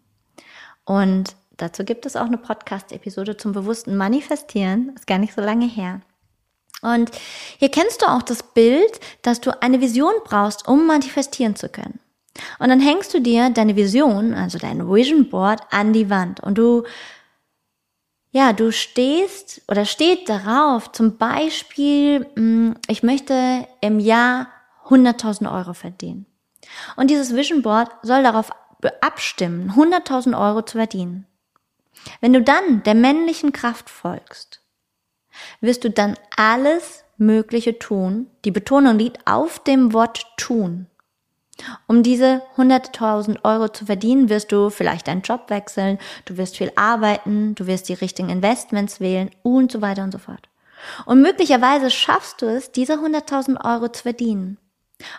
Und 0.84 1.36
dazu 1.56 1.84
gibt 1.84 2.04
es 2.06 2.16
auch 2.16 2.26
eine 2.26 2.38
Podcast-Episode 2.38 3.36
zum 3.36 3.52
bewussten 3.52 3.96
Manifestieren. 3.96 4.92
Ist 4.94 5.06
gar 5.06 5.18
nicht 5.18 5.34
so 5.34 5.40
lange 5.40 5.66
her. 5.66 6.00
Und 6.82 7.10
hier 7.58 7.70
kennst 7.70 8.02
du 8.02 8.06
auch 8.06 8.22
das 8.22 8.42
Bild, 8.42 9.00
dass 9.22 9.40
du 9.40 9.62
eine 9.62 9.80
Vision 9.80 10.12
brauchst, 10.24 10.68
um 10.68 10.86
manifestieren 10.86 11.56
zu 11.56 11.68
können. 11.68 11.98
Und 12.58 12.68
dann 12.68 12.80
hängst 12.80 13.12
du 13.14 13.20
dir 13.20 13.50
deine 13.50 13.74
Vision, 13.74 14.32
also 14.34 14.58
dein 14.58 14.88
Vision 14.88 15.28
Board, 15.28 15.60
an 15.70 15.92
die 15.92 16.08
Wand 16.08 16.40
und 16.40 16.56
du, 16.56 16.84
ja, 18.30 18.52
du 18.52 18.70
stehst 18.70 19.62
oder 19.68 19.84
steht 19.84 20.28
darauf, 20.28 20.92
zum 20.92 21.16
Beispiel, 21.16 22.26
hm, 22.36 22.76
ich 22.86 23.02
möchte 23.02 23.66
im 23.80 23.98
Jahr 23.98 24.48
100.000 24.88 25.52
Euro 25.52 25.74
verdienen. 25.74 26.26
Und 26.96 27.10
dieses 27.10 27.34
Vision 27.34 27.62
Board 27.62 27.90
soll 28.02 28.22
darauf 28.22 28.50
abstimmen, 29.00 29.72
100.000 29.72 30.38
Euro 30.38 30.62
zu 30.62 30.78
verdienen. 30.78 31.26
Wenn 32.20 32.32
du 32.32 32.42
dann 32.42 32.82
der 32.84 32.94
männlichen 32.94 33.52
Kraft 33.52 33.90
folgst, 33.90 34.62
wirst 35.60 35.84
du 35.84 35.90
dann 35.90 36.16
alles 36.36 37.04
Mögliche 37.16 37.78
tun. 37.78 38.28
Die 38.44 38.50
Betonung 38.50 38.98
liegt 38.98 39.26
auf 39.26 39.58
dem 39.58 39.92
Wort 39.92 40.26
tun. 40.36 40.86
Um 41.88 42.04
diese 42.04 42.42
100.000 42.56 43.44
Euro 43.44 43.68
zu 43.68 43.86
verdienen, 43.86 44.28
wirst 44.28 44.52
du 44.52 44.70
vielleicht 44.70 45.08
deinen 45.08 45.22
Job 45.22 45.50
wechseln, 45.50 45.98
du 46.24 46.36
wirst 46.36 46.56
viel 46.56 46.70
arbeiten, 46.76 47.56
du 47.56 47.66
wirst 47.66 47.88
die 47.88 47.94
richtigen 47.94 48.28
Investments 48.28 49.00
wählen 49.00 49.30
und 49.42 49.72
so 49.72 49.82
weiter 49.82 50.04
und 50.04 50.12
so 50.12 50.18
fort. 50.18 50.48
Und 51.04 51.20
möglicherweise 51.20 51.90
schaffst 51.90 52.42
du 52.42 52.46
es, 52.46 52.70
diese 52.70 52.94
100.000 52.94 53.64
Euro 53.64 53.88
zu 53.88 54.02
verdienen. 54.02 54.58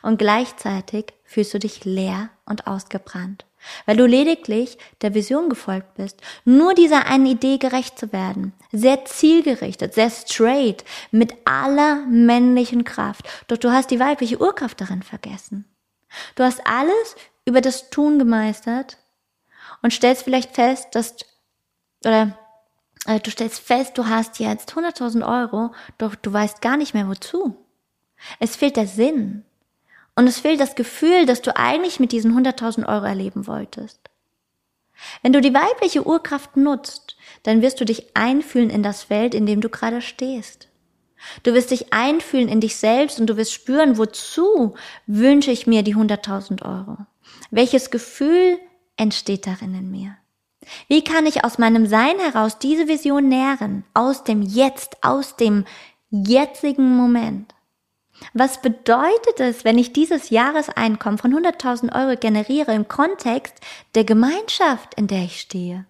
Und 0.01 0.17
gleichzeitig 0.17 1.13
fühlst 1.25 1.53
du 1.53 1.59
dich 1.59 1.83
leer 1.83 2.29
und 2.45 2.67
ausgebrannt 2.67 3.45
weil 3.85 3.97
du 3.97 4.05
lediglich 4.05 4.77
der 5.01 5.13
Vision 5.13 5.49
gefolgt 5.49 5.95
bist, 5.95 6.21
nur 6.45 6.73
dieser 6.73 7.05
einen 7.05 7.25
Idee 7.25 7.57
gerecht 7.57 7.99
zu 7.99 8.11
werden, 8.13 8.53
sehr 8.71 9.05
zielgerichtet, 9.05 9.93
sehr 9.93 10.09
straight, 10.09 10.83
mit 11.11 11.33
aller 11.45 12.05
männlichen 12.07 12.83
Kraft. 12.83 13.27
Doch 13.47 13.57
du 13.57 13.71
hast 13.71 13.91
die 13.91 13.99
weibliche 13.99 14.39
Urkraft 14.39 14.81
darin 14.81 15.03
vergessen. 15.03 15.65
Du 16.35 16.43
hast 16.43 16.65
alles 16.65 17.15
über 17.45 17.61
das 17.61 17.89
Tun 17.89 18.19
gemeistert 18.19 18.97
und 19.81 19.93
stellst 19.93 20.23
vielleicht 20.23 20.55
fest, 20.55 20.89
dass, 20.93 21.15
oder 22.05 22.37
äh, 23.05 23.19
du 23.19 23.31
stellst 23.31 23.59
fest, 23.59 23.97
du 23.97 24.07
hast 24.07 24.39
jetzt 24.39 24.73
100.000 24.73 25.27
Euro, 25.27 25.71
doch 25.97 26.15
du 26.15 26.31
weißt 26.31 26.61
gar 26.61 26.77
nicht 26.77 26.93
mehr 26.93 27.07
wozu. 27.07 27.55
Es 28.39 28.55
fehlt 28.55 28.75
der 28.75 28.87
Sinn. 28.87 29.45
Und 30.19 30.27
es 30.27 30.41
fehlt 30.41 30.59
das 30.59 30.75
Gefühl, 30.75 31.25
dass 31.25 31.41
du 31.41 31.55
eigentlich 31.55 32.01
mit 32.01 32.11
diesen 32.11 32.37
100.000 32.37 32.85
Euro 32.89 33.05
erleben 33.05 33.47
wolltest. 33.47 34.01
Wenn 35.21 35.31
du 35.31 35.39
die 35.39 35.53
weibliche 35.53 36.05
Urkraft 36.05 36.57
nutzt, 36.57 37.15
dann 37.43 37.61
wirst 37.61 37.79
du 37.79 37.85
dich 37.85 38.17
einfühlen 38.17 38.69
in 38.69 38.83
das 38.83 39.03
Feld, 39.03 39.33
in 39.33 39.45
dem 39.45 39.61
du 39.61 39.69
gerade 39.69 40.01
stehst. 40.01 40.67
Du 41.43 41.53
wirst 41.53 41.71
dich 41.71 41.93
einfühlen 41.93 42.49
in 42.49 42.59
dich 42.59 42.75
selbst 42.75 43.21
und 43.21 43.27
du 43.27 43.37
wirst 43.37 43.53
spüren, 43.53 43.97
wozu 43.97 44.75
wünsche 45.07 45.51
ich 45.51 45.67
mir 45.67 45.83
die 45.83 45.95
100.000 45.95 46.65
Euro? 46.65 46.97
Welches 47.49 47.89
Gefühl 47.89 48.59
entsteht 48.97 49.47
darin 49.47 49.73
in 49.73 49.89
mir? 49.89 50.17
Wie 50.89 51.01
kann 51.01 51.27
ich 51.27 51.45
aus 51.45 51.59
meinem 51.59 51.85
Sein 51.85 52.19
heraus 52.19 52.59
diese 52.59 52.89
Vision 52.89 53.29
nähren? 53.29 53.85
Aus 53.93 54.25
dem 54.25 54.41
Jetzt, 54.41 54.97
aus 55.01 55.37
dem 55.37 55.63
jetzigen 56.09 56.97
Moment? 56.97 57.55
Was 58.33 58.61
bedeutet 58.61 59.39
es, 59.39 59.63
wenn 59.63 59.77
ich 59.77 59.93
dieses 59.93 60.29
Jahreseinkommen 60.29 61.17
von 61.17 61.33
100.000 61.33 61.93
Euro 61.93 62.17
generiere 62.17 62.73
im 62.73 62.87
Kontext 62.87 63.55
der 63.95 64.03
Gemeinschaft, 64.03 64.93
in 64.95 65.07
der 65.07 65.23
ich 65.23 65.39
stehe? 65.39 65.85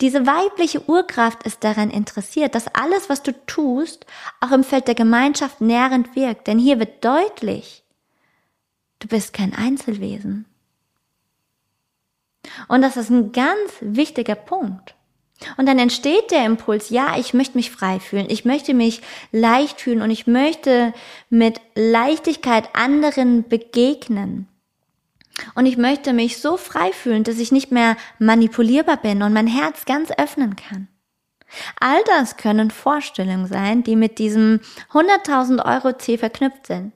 Diese 0.00 0.26
weibliche 0.26 0.88
Urkraft 0.88 1.44
ist 1.44 1.64
daran 1.64 1.90
interessiert, 1.90 2.54
dass 2.54 2.74
alles, 2.74 3.08
was 3.08 3.22
du 3.22 3.32
tust, 3.46 4.06
auch 4.40 4.50
im 4.50 4.64
Feld 4.64 4.88
der 4.88 4.94
Gemeinschaft 4.94 5.60
nährend 5.60 6.14
wirkt. 6.14 6.46
Denn 6.46 6.58
hier 6.58 6.78
wird 6.78 7.04
deutlich, 7.04 7.82
du 8.98 9.08
bist 9.08 9.32
kein 9.32 9.54
Einzelwesen. 9.54 10.46
Und 12.68 12.82
das 12.82 12.96
ist 12.96 13.10
ein 13.10 13.32
ganz 13.32 13.72
wichtiger 13.80 14.34
Punkt. 14.34 14.94
Und 15.56 15.66
dann 15.66 15.78
entsteht 15.78 16.30
der 16.30 16.44
Impuls, 16.44 16.90
ja, 16.90 17.16
ich 17.18 17.34
möchte 17.34 17.56
mich 17.56 17.70
frei 17.70 18.00
fühlen, 18.00 18.26
ich 18.28 18.44
möchte 18.44 18.74
mich 18.74 19.02
leicht 19.30 19.80
fühlen 19.80 20.02
und 20.02 20.10
ich 20.10 20.26
möchte 20.26 20.92
mit 21.30 21.60
Leichtigkeit 21.74 22.68
anderen 22.74 23.48
begegnen. 23.48 24.48
Und 25.54 25.66
ich 25.66 25.76
möchte 25.76 26.12
mich 26.12 26.38
so 26.38 26.56
frei 26.56 26.92
fühlen, 26.92 27.24
dass 27.24 27.38
ich 27.38 27.52
nicht 27.52 27.72
mehr 27.72 27.96
manipulierbar 28.18 28.98
bin 28.98 29.22
und 29.22 29.32
mein 29.32 29.46
Herz 29.46 29.84
ganz 29.86 30.10
öffnen 30.16 30.56
kann. 30.56 30.88
All 31.80 32.02
das 32.06 32.36
können 32.36 32.70
Vorstellungen 32.70 33.46
sein, 33.46 33.82
die 33.82 33.96
mit 33.96 34.18
diesem 34.18 34.60
100.000 34.92 35.64
Euro 35.64 35.96
Ziel 35.96 36.18
verknüpft 36.18 36.66
sind 36.66 36.92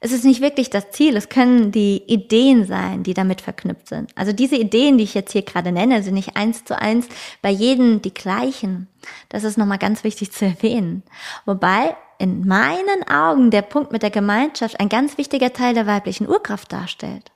es 0.00 0.12
ist 0.12 0.24
nicht 0.24 0.40
wirklich 0.40 0.70
das 0.70 0.90
Ziel, 0.90 1.16
es 1.16 1.28
können 1.28 1.72
die 1.72 2.02
Ideen 2.06 2.66
sein, 2.66 3.02
die 3.02 3.14
damit 3.14 3.40
verknüpft 3.40 3.88
sind. 3.88 4.10
Also 4.14 4.32
diese 4.32 4.56
Ideen, 4.56 4.98
die 4.98 5.04
ich 5.04 5.14
jetzt 5.14 5.32
hier 5.32 5.42
gerade 5.42 5.72
nenne, 5.72 6.02
sind 6.02 6.14
nicht 6.14 6.36
eins 6.36 6.64
zu 6.64 6.78
eins 6.78 7.08
bei 7.42 7.50
jedem 7.50 8.02
die 8.02 8.14
gleichen. 8.14 8.88
Das 9.28 9.44
ist 9.44 9.56
nochmal 9.56 9.78
ganz 9.78 10.04
wichtig 10.04 10.32
zu 10.32 10.44
erwähnen. 10.44 11.02
Wobei 11.44 11.96
in 12.18 12.46
meinen 12.46 13.08
Augen 13.08 13.50
der 13.50 13.62
Punkt 13.62 13.92
mit 13.92 14.02
der 14.02 14.10
Gemeinschaft 14.10 14.80
ein 14.80 14.88
ganz 14.88 15.18
wichtiger 15.18 15.52
Teil 15.52 15.74
der 15.74 15.86
weiblichen 15.86 16.28
Urkraft 16.28 16.72
darstellt. 16.72 17.32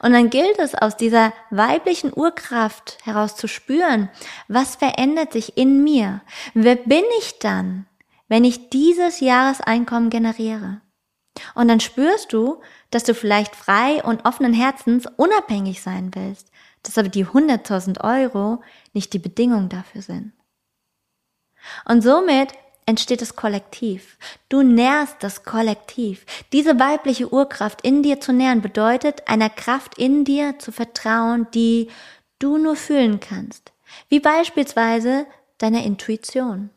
Und 0.00 0.12
dann 0.12 0.30
gilt 0.30 0.58
es 0.58 0.76
aus 0.76 0.96
dieser 0.96 1.32
weiblichen 1.50 2.12
Urkraft 2.14 2.98
heraus 3.04 3.34
zu 3.34 3.48
spüren, 3.48 4.08
was 4.46 4.76
verändert 4.76 5.32
sich 5.32 5.56
in 5.56 5.82
mir? 5.82 6.20
Wer 6.54 6.76
bin 6.76 7.02
ich 7.18 7.40
dann, 7.40 7.86
wenn 8.28 8.44
ich 8.44 8.70
dieses 8.70 9.18
Jahreseinkommen 9.18 10.10
generiere? 10.10 10.80
Und 11.54 11.68
dann 11.68 11.80
spürst 11.80 12.32
du, 12.32 12.60
dass 12.90 13.04
du 13.04 13.14
vielleicht 13.14 13.56
frei 13.56 14.02
und 14.02 14.24
offenen 14.24 14.52
Herzens 14.52 15.06
unabhängig 15.16 15.82
sein 15.82 16.10
willst, 16.14 16.50
dass 16.82 16.98
aber 16.98 17.08
die 17.08 17.26
100.000 17.26 18.02
Euro 18.04 18.62
nicht 18.92 19.12
die 19.12 19.18
Bedingung 19.18 19.68
dafür 19.68 20.02
sind. 20.02 20.32
Und 21.86 22.02
somit 22.02 22.52
entsteht 22.86 23.22
das 23.22 23.36
Kollektiv. 23.36 24.18
Du 24.48 24.62
nährst 24.62 25.16
das 25.20 25.44
Kollektiv. 25.44 26.26
Diese 26.52 26.78
weibliche 26.78 27.32
Urkraft 27.32 27.80
in 27.82 28.02
dir 28.02 28.20
zu 28.20 28.32
nähren 28.32 28.60
bedeutet, 28.60 29.26
einer 29.26 29.50
Kraft 29.50 29.98
in 29.98 30.24
dir 30.24 30.58
zu 30.58 30.72
vertrauen, 30.72 31.46
die 31.54 31.88
du 32.38 32.58
nur 32.58 32.76
fühlen 32.76 33.20
kannst. 33.20 33.72
Wie 34.08 34.20
beispielsweise 34.20 35.26
deiner 35.58 35.82
Intuition. 35.82 36.70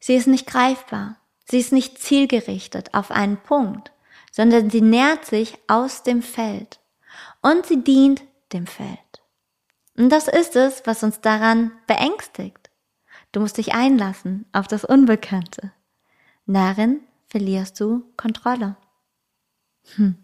Sie 0.00 0.14
ist 0.14 0.26
nicht 0.26 0.46
greifbar. 0.46 1.16
Sie 1.44 1.58
ist 1.58 1.72
nicht 1.72 1.98
zielgerichtet 1.98 2.94
auf 2.94 3.10
einen 3.10 3.36
Punkt, 3.36 3.92
sondern 4.32 4.70
sie 4.70 4.80
nährt 4.80 5.24
sich 5.24 5.58
aus 5.68 6.02
dem 6.02 6.22
Feld 6.22 6.80
und 7.42 7.66
sie 7.66 7.84
dient 7.84 8.22
dem 8.52 8.66
Feld. 8.66 8.98
Und 9.96 10.10
das 10.10 10.28
ist 10.28 10.56
es, 10.56 10.82
was 10.86 11.02
uns 11.02 11.20
daran 11.20 11.70
beängstigt. 11.86 12.70
Du 13.32 13.40
musst 13.40 13.58
dich 13.58 13.74
einlassen 13.74 14.46
auf 14.52 14.66
das 14.66 14.84
Unbekannte. 14.84 15.72
Darin 16.46 17.00
verlierst 17.26 17.78
du 17.80 18.04
Kontrolle. 18.16 18.76
Hm. 19.96 20.16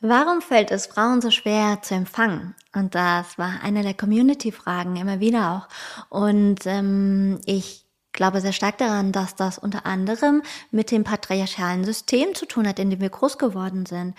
Warum 0.00 0.42
fällt 0.42 0.70
es 0.70 0.86
Frauen 0.86 1.20
so 1.20 1.30
schwer 1.30 1.80
zu 1.82 1.94
empfangen? 1.94 2.54
Und 2.74 2.94
das 2.94 3.38
war 3.38 3.60
eine 3.62 3.82
der 3.82 3.94
Community-Fragen 3.94 4.96
immer 4.96 5.20
wieder 5.20 5.52
auch. 5.52 5.68
Und 6.10 6.66
ähm, 6.66 7.40
ich 7.46 7.85
glaube 8.16 8.40
sehr 8.40 8.52
stark 8.52 8.78
daran, 8.78 9.12
dass 9.12 9.36
das 9.36 9.58
unter 9.58 9.86
anderem 9.86 10.42
mit 10.72 10.90
dem 10.90 11.04
patriarchalen 11.04 11.84
System 11.84 12.34
zu 12.34 12.46
tun 12.46 12.66
hat, 12.66 12.80
in 12.80 12.90
dem 12.90 13.00
wir 13.00 13.10
groß 13.10 13.38
geworden 13.38 13.86
sind. 13.86 14.14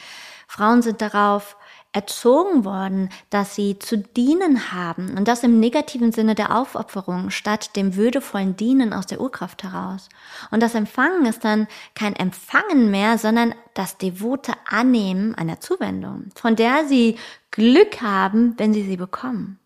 Frauen 0.48 0.82
sind 0.82 1.02
darauf 1.02 1.58
erzogen 1.94 2.64
worden, 2.64 3.10
dass 3.30 3.56
sie 3.56 3.80
zu 3.80 3.98
dienen 3.98 4.72
haben 4.72 5.18
und 5.18 5.28
das 5.28 5.44
im 5.44 5.60
negativen 5.60 6.12
Sinne 6.12 6.36
der 6.36 6.56
Aufopferung 6.56 7.32
statt 7.32 7.76
dem 7.76 7.96
würdevollen 7.96 8.56
Dienen 8.56 8.94
aus 8.94 9.08
der 9.08 9.20
Urkraft 9.20 9.64
heraus. 9.64 10.10
Und 10.52 10.62
das 10.62 10.76
Empfangen 10.76 11.26
ist 11.26 11.44
dann 11.44 11.68
kein 11.96 12.16
Empfangen 12.16 12.92
mehr, 12.92 13.18
sondern 13.18 13.56
das 13.74 13.98
devote 13.98 14.54
Annehmen 14.70 15.34
einer 15.36 15.60
Zuwendung, 15.60 16.30
von 16.36 16.56
der 16.56 16.86
sie 16.86 17.18
Glück 17.52 18.02
haben, 18.02 18.54
wenn 18.58 18.74
sie 18.74 18.84
sie 18.84 18.98
bekommen. 18.98 19.60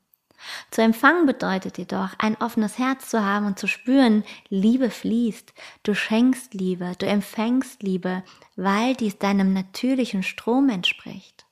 Zu 0.71 0.81
empfangen 0.81 1.25
bedeutet 1.25 1.77
jedoch, 1.77 2.09
ein 2.17 2.35
offenes 2.37 2.77
Herz 2.77 3.09
zu 3.09 3.23
haben 3.23 3.45
und 3.45 3.59
zu 3.59 3.67
spüren, 3.67 4.23
Liebe 4.49 4.89
fließt, 4.89 5.53
du 5.83 5.93
schenkst 5.93 6.53
Liebe, 6.53 6.93
du 6.97 7.05
empfängst 7.05 7.83
Liebe, 7.83 8.23
weil 8.55 8.95
dies 8.95 9.17
deinem 9.17 9.53
natürlichen 9.53 10.23
Strom 10.23 10.69
entspricht. 10.69 11.45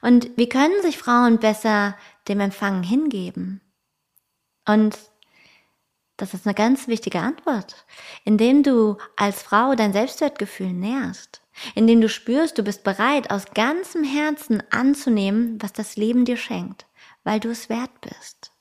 Und 0.00 0.30
wie 0.36 0.48
können 0.48 0.82
sich 0.82 0.98
Frauen 0.98 1.38
besser 1.38 1.96
dem 2.28 2.40
Empfangen 2.40 2.82
hingeben? 2.82 3.60
Und 4.66 4.98
das 6.18 6.34
ist 6.34 6.46
eine 6.46 6.54
ganz 6.54 6.88
wichtige 6.88 7.20
Antwort, 7.20 7.84
indem 8.24 8.62
du 8.62 8.98
als 9.16 9.42
Frau 9.42 9.74
dein 9.74 9.92
Selbstwertgefühl 9.92 10.72
nährst, 10.72 11.40
indem 11.74 12.00
du 12.00 12.08
spürst, 12.08 12.58
du 12.58 12.62
bist 12.62 12.84
bereit, 12.84 13.30
aus 13.30 13.46
ganzem 13.54 14.04
Herzen 14.04 14.62
anzunehmen, 14.70 15.60
was 15.60 15.72
das 15.72 15.96
Leben 15.96 16.24
dir 16.24 16.36
schenkt 16.36 16.86
weil 17.24 17.40
du 17.40 17.50
es 17.50 17.68
wert 17.68 18.00
bist. 18.00 18.52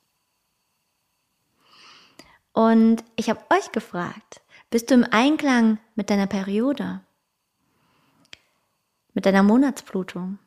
Und 2.53 3.03
ich 3.15 3.30
habe 3.30 3.44
euch 3.50 3.72
gefragt, 3.72 4.41
bist 4.70 4.89
du 4.89 4.96
im 4.96 5.06
Einklang 5.10 5.80
mit 5.96 6.10
deiner 6.10 6.27
Periode, 6.27 7.01
mit 9.13 9.25
deiner 9.25 9.44
Monatsblutung? 9.44 10.39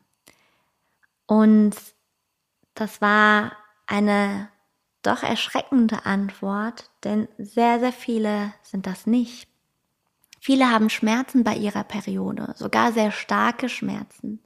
Und 1.25 1.75
das 2.75 3.01
war 3.01 3.53
eine 3.87 4.49
doch 5.01 5.23
erschreckende 5.23 6.05
Antwort, 6.05 6.89
denn 7.03 7.27
sehr, 7.37 7.79
sehr 7.79 7.93
viele 7.93 8.53
sind 8.63 8.87
das 8.87 9.05
nicht. 9.05 9.47
Viele 10.39 10.69
haben 10.69 10.89
Schmerzen 10.89 11.43
bei 11.43 11.55
ihrer 11.55 11.83
Periode, 11.83 12.53
sogar 12.55 12.91
sehr 12.91 13.11
starke 13.11 13.69
Schmerzen. 13.69 14.39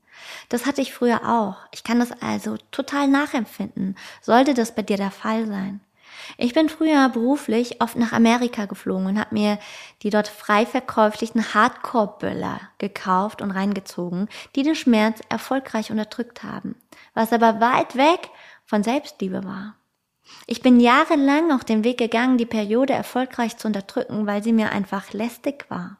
Das 0.49 0.65
hatte 0.65 0.81
ich 0.81 0.93
früher 0.93 1.21
auch. 1.27 1.57
Ich 1.71 1.83
kann 1.83 1.99
das 1.99 2.11
also 2.21 2.57
total 2.71 3.07
nachempfinden, 3.07 3.95
sollte 4.21 4.53
das 4.53 4.75
bei 4.75 4.81
dir 4.81 4.97
der 4.97 5.11
Fall 5.11 5.47
sein. 5.47 5.81
Ich 6.37 6.53
bin 6.53 6.69
früher 6.69 7.09
beruflich 7.09 7.81
oft 7.81 7.95
nach 7.95 8.11
Amerika 8.11 8.65
geflogen 8.65 9.07
und 9.07 9.19
habe 9.19 9.33
mir 9.33 9.59
die 10.03 10.09
dort 10.09 10.27
frei 10.27 10.65
verkäuflichen 10.65 11.53
Hardcore-Böller 11.53 12.59
gekauft 12.77 13.41
und 13.41 13.51
reingezogen, 13.51 14.27
die 14.55 14.63
den 14.63 14.75
Schmerz 14.75 15.21
erfolgreich 15.29 15.91
unterdrückt 15.91 16.43
haben, 16.43 16.75
was 17.13 17.33
aber 17.33 17.59
weit 17.59 17.95
weg 17.95 18.29
von 18.65 18.83
Selbstliebe 18.83 19.43
war. 19.43 19.75
Ich 20.45 20.61
bin 20.61 20.79
jahrelang 20.79 21.51
auch 21.51 21.63
den 21.63 21.83
Weg 21.83 21.97
gegangen, 21.97 22.37
die 22.37 22.45
Periode 22.45 22.93
erfolgreich 22.93 23.57
zu 23.57 23.67
unterdrücken, 23.67 24.27
weil 24.27 24.43
sie 24.43 24.53
mir 24.53 24.71
einfach 24.71 25.11
lästig 25.13 25.65
war. 25.69 25.97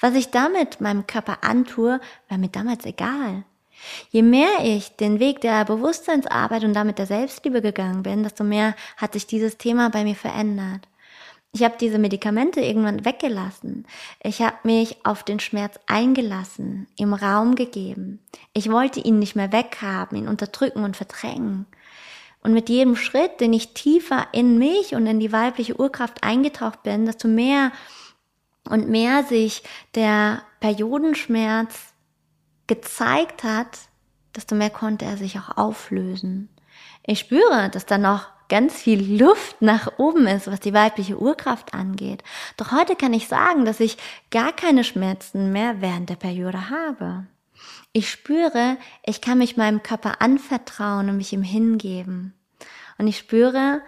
Was 0.00 0.14
ich 0.14 0.30
damit 0.30 0.80
meinem 0.80 1.06
Körper 1.06 1.38
antue, 1.42 2.00
war 2.28 2.38
mir 2.38 2.48
damals 2.48 2.84
egal. 2.84 3.44
Je 4.10 4.22
mehr 4.22 4.64
ich 4.64 4.96
den 4.96 5.20
Weg 5.20 5.40
der 5.40 5.64
Bewusstseinsarbeit 5.64 6.64
und 6.64 6.74
damit 6.74 6.98
der 6.98 7.06
Selbstliebe 7.06 7.62
gegangen 7.62 8.02
bin, 8.02 8.22
desto 8.22 8.44
mehr 8.44 8.74
hat 8.96 9.12
sich 9.12 9.26
dieses 9.26 9.56
Thema 9.56 9.90
bei 9.90 10.04
mir 10.04 10.16
verändert. 10.16 10.88
Ich 11.52 11.62
habe 11.62 11.76
diese 11.80 11.98
Medikamente 11.98 12.60
irgendwann 12.60 13.04
weggelassen. 13.04 13.86
Ich 14.22 14.42
habe 14.42 14.56
mich 14.64 15.04
auf 15.04 15.22
den 15.22 15.40
Schmerz 15.40 15.78
eingelassen, 15.86 16.86
ihm 16.96 17.14
Raum 17.14 17.54
gegeben. 17.54 18.20
Ich 18.52 18.70
wollte 18.70 19.00
ihn 19.00 19.18
nicht 19.18 19.34
mehr 19.34 19.50
weghaben, 19.50 20.18
ihn 20.18 20.28
unterdrücken 20.28 20.84
und 20.84 20.96
verdrängen. 20.96 21.66
Und 22.42 22.52
mit 22.52 22.68
jedem 22.68 22.96
Schritt, 22.96 23.40
den 23.40 23.52
ich 23.52 23.74
tiefer 23.74 24.28
in 24.32 24.58
mich 24.58 24.94
und 24.94 25.06
in 25.06 25.20
die 25.20 25.32
weibliche 25.32 25.78
Urkraft 25.80 26.22
eingetaucht 26.22 26.82
bin, 26.82 27.06
desto 27.06 27.28
mehr 27.28 27.72
und 28.68 28.88
mehr 28.88 29.24
sich 29.24 29.62
der 29.94 30.42
Periodenschmerz 30.60 31.92
gezeigt 32.66 33.44
hat, 33.44 33.78
desto 34.36 34.54
mehr 34.54 34.70
konnte 34.70 35.04
er 35.04 35.16
sich 35.16 35.38
auch 35.38 35.56
auflösen. 35.56 36.48
Ich 37.04 37.20
spüre, 37.20 37.70
dass 37.70 37.86
da 37.86 37.98
noch 37.98 38.26
ganz 38.48 38.74
viel 38.74 39.20
Luft 39.20 39.60
nach 39.60 39.98
oben 39.98 40.26
ist, 40.26 40.46
was 40.46 40.60
die 40.60 40.74
weibliche 40.74 41.18
Urkraft 41.18 41.74
angeht. 41.74 42.22
Doch 42.56 42.72
heute 42.72 42.96
kann 42.96 43.12
ich 43.12 43.28
sagen, 43.28 43.64
dass 43.64 43.80
ich 43.80 43.98
gar 44.30 44.52
keine 44.52 44.84
Schmerzen 44.84 45.52
mehr 45.52 45.80
während 45.80 46.08
der 46.08 46.16
Periode 46.16 46.70
habe. 46.70 47.26
Ich 47.92 48.10
spüre, 48.10 48.76
ich 49.04 49.20
kann 49.20 49.38
mich 49.38 49.56
meinem 49.56 49.82
Körper 49.82 50.20
anvertrauen 50.20 51.08
und 51.08 51.16
mich 51.16 51.32
ihm 51.32 51.42
hingeben. 51.42 52.34
Und 52.96 53.06
ich 53.06 53.18
spüre, 53.18 53.82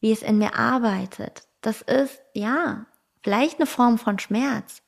wie 0.00 0.12
es 0.12 0.22
in 0.22 0.38
mir 0.38 0.56
arbeitet. 0.56 1.42
Das 1.60 1.82
ist, 1.82 2.20
ja, 2.34 2.86
vielleicht 3.22 3.58
eine 3.58 3.66
Form 3.66 3.98
von 3.98 4.18
Schmerz, 4.18 4.82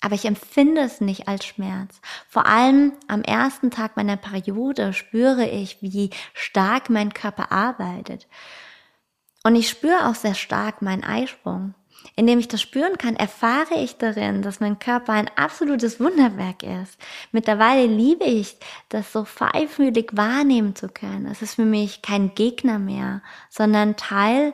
aber 0.00 0.16
ich 0.16 0.24
empfinde 0.24 0.80
es 0.80 1.00
nicht 1.00 1.28
als 1.28 1.46
Schmerz. 1.46 2.00
Vor 2.28 2.46
allem 2.46 2.92
am 3.06 3.22
ersten 3.22 3.70
Tag 3.70 3.96
meiner 3.96 4.16
Periode 4.16 4.92
spüre 4.92 5.48
ich, 5.48 5.80
wie 5.80 6.10
stark 6.34 6.90
mein 6.90 7.14
Körper 7.14 7.52
arbeitet. 7.52 8.26
Und 9.44 9.54
ich 9.54 9.68
spüre 9.68 10.08
auch 10.08 10.16
sehr 10.16 10.34
stark 10.34 10.82
meinen 10.82 11.04
Eisprung. 11.04 11.74
Indem 12.16 12.40
ich 12.40 12.48
das 12.48 12.60
spüren 12.60 12.98
kann, 12.98 13.14
erfahre 13.14 13.76
ich 13.76 13.96
darin, 13.96 14.42
dass 14.42 14.58
mein 14.58 14.80
Körper 14.80 15.12
ein 15.12 15.30
absolutes 15.36 16.00
Wunderwerk 16.00 16.64
ist. 16.64 16.98
Mittlerweile 17.30 17.86
liebe 17.86 18.24
ich, 18.24 18.56
das 18.88 19.12
so 19.12 19.24
feinfühlig 19.24 20.10
wahrnehmen 20.12 20.74
zu 20.74 20.88
können. 20.88 21.26
Es 21.26 21.42
ist 21.42 21.54
für 21.54 21.64
mich 21.64 22.02
kein 22.02 22.34
Gegner 22.34 22.80
mehr, 22.80 23.22
sondern 23.50 23.96
Teil 23.96 24.52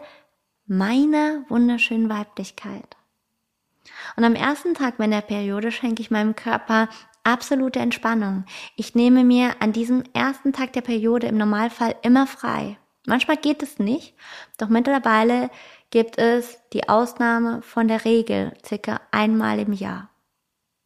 meiner 0.66 1.44
wunderschönen 1.48 2.11
Weiblichkeit. 2.11 2.97
Und 4.16 4.24
am 4.24 4.34
ersten 4.34 4.74
Tag 4.74 4.98
meiner 4.98 5.20
Periode 5.20 5.72
schenke 5.72 6.02
ich 6.02 6.11
meinem 6.11 6.37
Körper 6.37 6.88
absolute 7.24 7.78
Entspannung. 7.78 8.44
Ich 8.76 8.94
nehme 8.94 9.24
mir 9.24 9.56
an 9.61 9.72
diesem 9.72 10.04
ersten 10.14 10.52
Tag 10.52 10.72
der 10.72 10.80
Periode 10.80 11.26
im 11.26 11.37
Normalfall 11.37 11.94
immer 12.02 12.26
frei. 12.26 12.78
Manchmal 13.06 13.37
geht 13.37 13.62
es 13.62 13.78
nicht, 13.78 14.14
doch 14.58 14.68
mittlerweile 14.68 15.50
gibt 15.90 16.18
es 16.18 16.58
die 16.72 16.88
Ausnahme 16.88 17.62
von 17.62 17.88
der 17.88 18.04
Regel 18.04 18.52
circa 18.64 19.00
einmal 19.11 19.58
im 19.58 19.72
Jahr, 19.72 20.11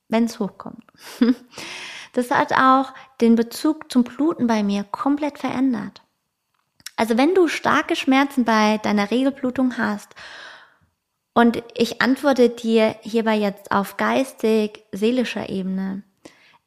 wenn 0.09 0.25
es 0.25 0.39
hochkommt. 0.39 0.85
Das 2.15 2.31
hat 2.31 2.53
auch 2.53 2.93
den 3.23 3.37
Bezug 3.37 3.91
zum 3.91 4.05
Bluten 4.05 4.47
bei 4.47 4.63
mir 4.63 4.85
komplett 4.85 5.39
verändert. 5.39 6.03
Also 6.95 7.17
wenn 7.17 7.35
du 7.35 7.49
starke 7.49 7.97
Schmerzen 7.97 8.45
bei 8.45 8.79
deiner 8.79 9.11
Regelblutung 9.11 9.79
hast 9.79 10.15
und 11.35 11.63
ich 11.75 12.03
antworte 12.03 12.51
dir 12.51 12.97
hierbei 13.01 13.37
jetzt 13.37 13.73
auf 13.73 13.97
geistig, 13.97 14.85
seelischer 14.93 15.49
Ebene. 15.49 16.03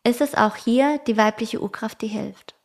Ist 0.04 0.22
es 0.22 0.36
auch 0.36 0.56
hier 0.56 1.00
die 1.08 1.18
weibliche 1.18 1.62
Urkraft, 1.62 2.02
die 2.02 2.08
hilft? 2.08 2.56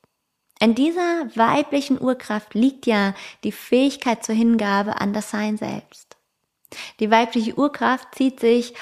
In 0.60 0.74
dieser 0.74 1.26
weiblichen 1.36 2.00
Urkraft 2.00 2.54
liegt 2.54 2.86
ja 2.86 3.14
die 3.44 3.52
Fähigkeit 3.52 4.24
zur 4.24 4.34
Hingabe 4.34 5.00
an 5.00 5.14
das 5.14 5.30
Sein 5.30 5.56
selbst. 5.56 6.16
Die 7.00 7.10
weibliche 7.10 7.54
Urkraft 7.54 8.14
zieht 8.14 8.40
sich 8.40 8.74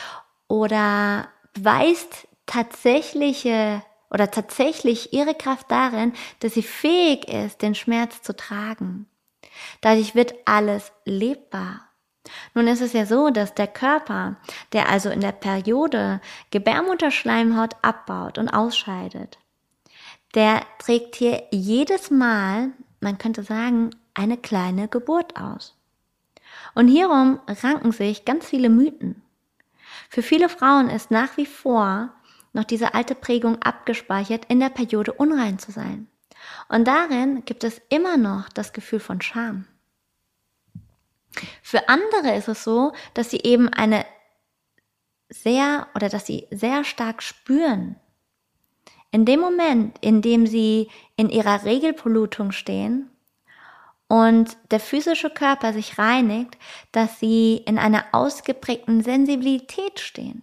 oder 0.48 1.28
weist 1.54 2.26
tatsächliche 2.46 3.82
oder 4.10 4.30
tatsächlich 4.30 5.12
ihre 5.12 5.34
Kraft 5.34 5.70
darin, 5.70 6.14
dass 6.40 6.54
sie 6.54 6.62
fähig 6.62 7.28
ist, 7.28 7.62
den 7.62 7.74
Schmerz 7.74 8.22
zu 8.22 8.34
tragen. 8.34 9.06
Dadurch 9.80 10.14
wird 10.14 10.34
alles 10.46 10.92
lebbar. 11.04 11.87
Nun 12.54 12.66
ist 12.66 12.80
es 12.80 12.92
ja 12.92 13.06
so, 13.06 13.30
dass 13.30 13.54
der 13.54 13.66
Körper, 13.66 14.36
der 14.72 14.88
also 14.88 15.10
in 15.10 15.20
der 15.20 15.32
Periode 15.32 16.20
Gebärmutterschleimhaut 16.50 17.76
abbaut 17.82 18.38
und 18.38 18.48
ausscheidet, 18.48 19.38
der 20.34 20.62
trägt 20.78 21.16
hier 21.16 21.44
jedes 21.50 22.10
Mal, 22.10 22.70
man 23.00 23.18
könnte 23.18 23.42
sagen, 23.42 23.90
eine 24.14 24.36
kleine 24.36 24.88
Geburt 24.88 25.40
aus. 25.40 25.76
Und 26.74 26.88
hierum 26.88 27.40
ranken 27.46 27.92
sich 27.92 28.24
ganz 28.24 28.46
viele 28.46 28.68
Mythen. 28.68 29.22
Für 30.10 30.22
viele 30.22 30.48
Frauen 30.48 30.88
ist 30.88 31.10
nach 31.10 31.36
wie 31.36 31.46
vor 31.46 32.10
noch 32.52 32.64
diese 32.64 32.94
alte 32.94 33.14
Prägung 33.14 33.60
abgespeichert, 33.62 34.46
in 34.46 34.60
der 34.60 34.70
Periode 34.70 35.12
unrein 35.12 35.58
zu 35.58 35.70
sein. 35.70 36.08
Und 36.68 36.86
darin 36.86 37.44
gibt 37.44 37.64
es 37.64 37.80
immer 37.88 38.16
noch 38.16 38.48
das 38.48 38.72
Gefühl 38.72 39.00
von 39.00 39.20
Scham. 39.20 39.66
Für 41.62 41.88
andere 41.88 42.34
ist 42.36 42.48
es 42.48 42.64
so, 42.64 42.92
dass 43.14 43.30
sie 43.30 43.40
eben 43.40 43.68
eine 43.68 44.04
sehr 45.28 45.88
oder 45.94 46.08
dass 46.08 46.26
sie 46.26 46.46
sehr 46.50 46.84
stark 46.84 47.22
spüren. 47.22 47.96
In 49.10 49.24
dem 49.24 49.40
Moment, 49.40 49.96
in 50.00 50.22
dem 50.22 50.46
sie 50.46 50.88
in 51.16 51.30
ihrer 51.30 51.64
Regelpollutung 51.64 52.52
stehen 52.52 53.10
und 54.06 54.56
der 54.70 54.80
physische 54.80 55.30
Körper 55.30 55.72
sich 55.72 55.98
reinigt, 55.98 56.56
dass 56.92 57.20
sie 57.20 57.62
in 57.66 57.78
einer 57.78 58.06
ausgeprägten 58.12 59.02
Sensibilität 59.02 60.00
stehen. 60.00 60.42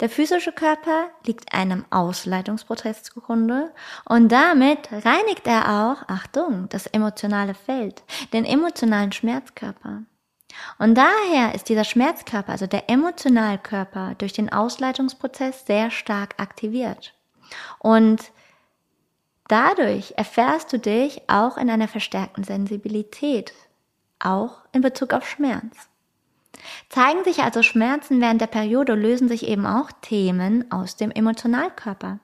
Der 0.00 0.10
physische 0.10 0.52
Körper 0.52 1.10
liegt 1.24 1.54
einem 1.54 1.84
Ausleitungsprozess 1.90 3.04
zugrunde 3.04 3.72
und 4.04 4.30
damit 4.30 4.90
reinigt 4.90 5.46
er 5.46 5.68
auch, 5.68 6.08
Achtung, 6.08 6.68
das 6.70 6.86
emotionale 6.86 7.54
Feld, 7.54 8.02
den 8.32 8.44
emotionalen 8.44 9.12
Schmerzkörper. 9.12 10.02
Und 10.78 10.94
daher 10.96 11.54
ist 11.54 11.68
dieser 11.68 11.84
Schmerzkörper, 11.84 12.52
also 12.52 12.66
der 12.66 12.88
Emotionalkörper, 12.90 14.14
durch 14.18 14.32
den 14.32 14.52
Ausleitungsprozess 14.52 15.66
sehr 15.66 15.90
stark 15.90 16.34
aktiviert. 16.38 17.14
Und 17.78 18.32
dadurch 19.48 20.14
erfährst 20.16 20.72
du 20.72 20.78
dich 20.78 21.22
auch 21.28 21.56
in 21.56 21.70
einer 21.70 21.88
verstärkten 21.88 22.44
Sensibilität, 22.44 23.52
auch 24.18 24.62
in 24.72 24.80
Bezug 24.82 25.12
auf 25.12 25.28
Schmerz. 25.28 25.88
Zeigen 26.88 27.24
sich 27.24 27.42
also 27.42 27.62
Schmerzen 27.62 28.20
während 28.20 28.40
der 28.40 28.46
Periode, 28.46 28.94
lösen 28.94 29.28
sich 29.28 29.46
eben 29.46 29.66
auch 29.66 29.90
Themen 30.02 30.70
aus 30.70 30.96
dem 30.96 31.10
Emotionalkörper. 31.10 32.18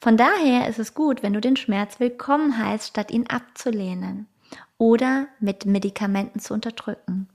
Von 0.00 0.16
daher 0.16 0.68
ist 0.68 0.78
es 0.78 0.94
gut, 0.94 1.22
wenn 1.22 1.32
du 1.32 1.40
den 1.40 1.56
Schmerz 1.56 2.00
willkommen 2.00 2.58
heißt, 2.58 2.88
statt 2.88 3.10
ihn 3.10 3.26
abzulehnen 3.28 4.26
oder 4.78 5.26
mit 5.40 5.66
Medikamenten 5.66 6.40
zu 6.40 6.54
unterdrücken. 6.54 7.28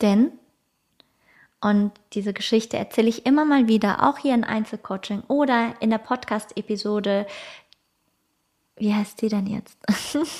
Denn, 0.00 0.32
und 1.60 1.92
diese 2.12 2.32
Geschichte 2.32 2.76
erzähle 2.76 3.08
ich 3.08 3.26
immer 3.26 3.44
mal 3.44 3.68
wieder, 3.68 4.08
auch 4.08 4.18
hier 4.18 4.34
in 4.34 4.44
Einzelcoaching 4.44 5.22
oder 5.28 5.74
in 5.80 5.90
der 5.90 5.98
Podcast-Episode, 5.98 7.26
wie 8.76 8.92
heißt 8.92 9.22
die 9.22 9.28
denn 9.28 9.46
jetzt? 9.46 9.78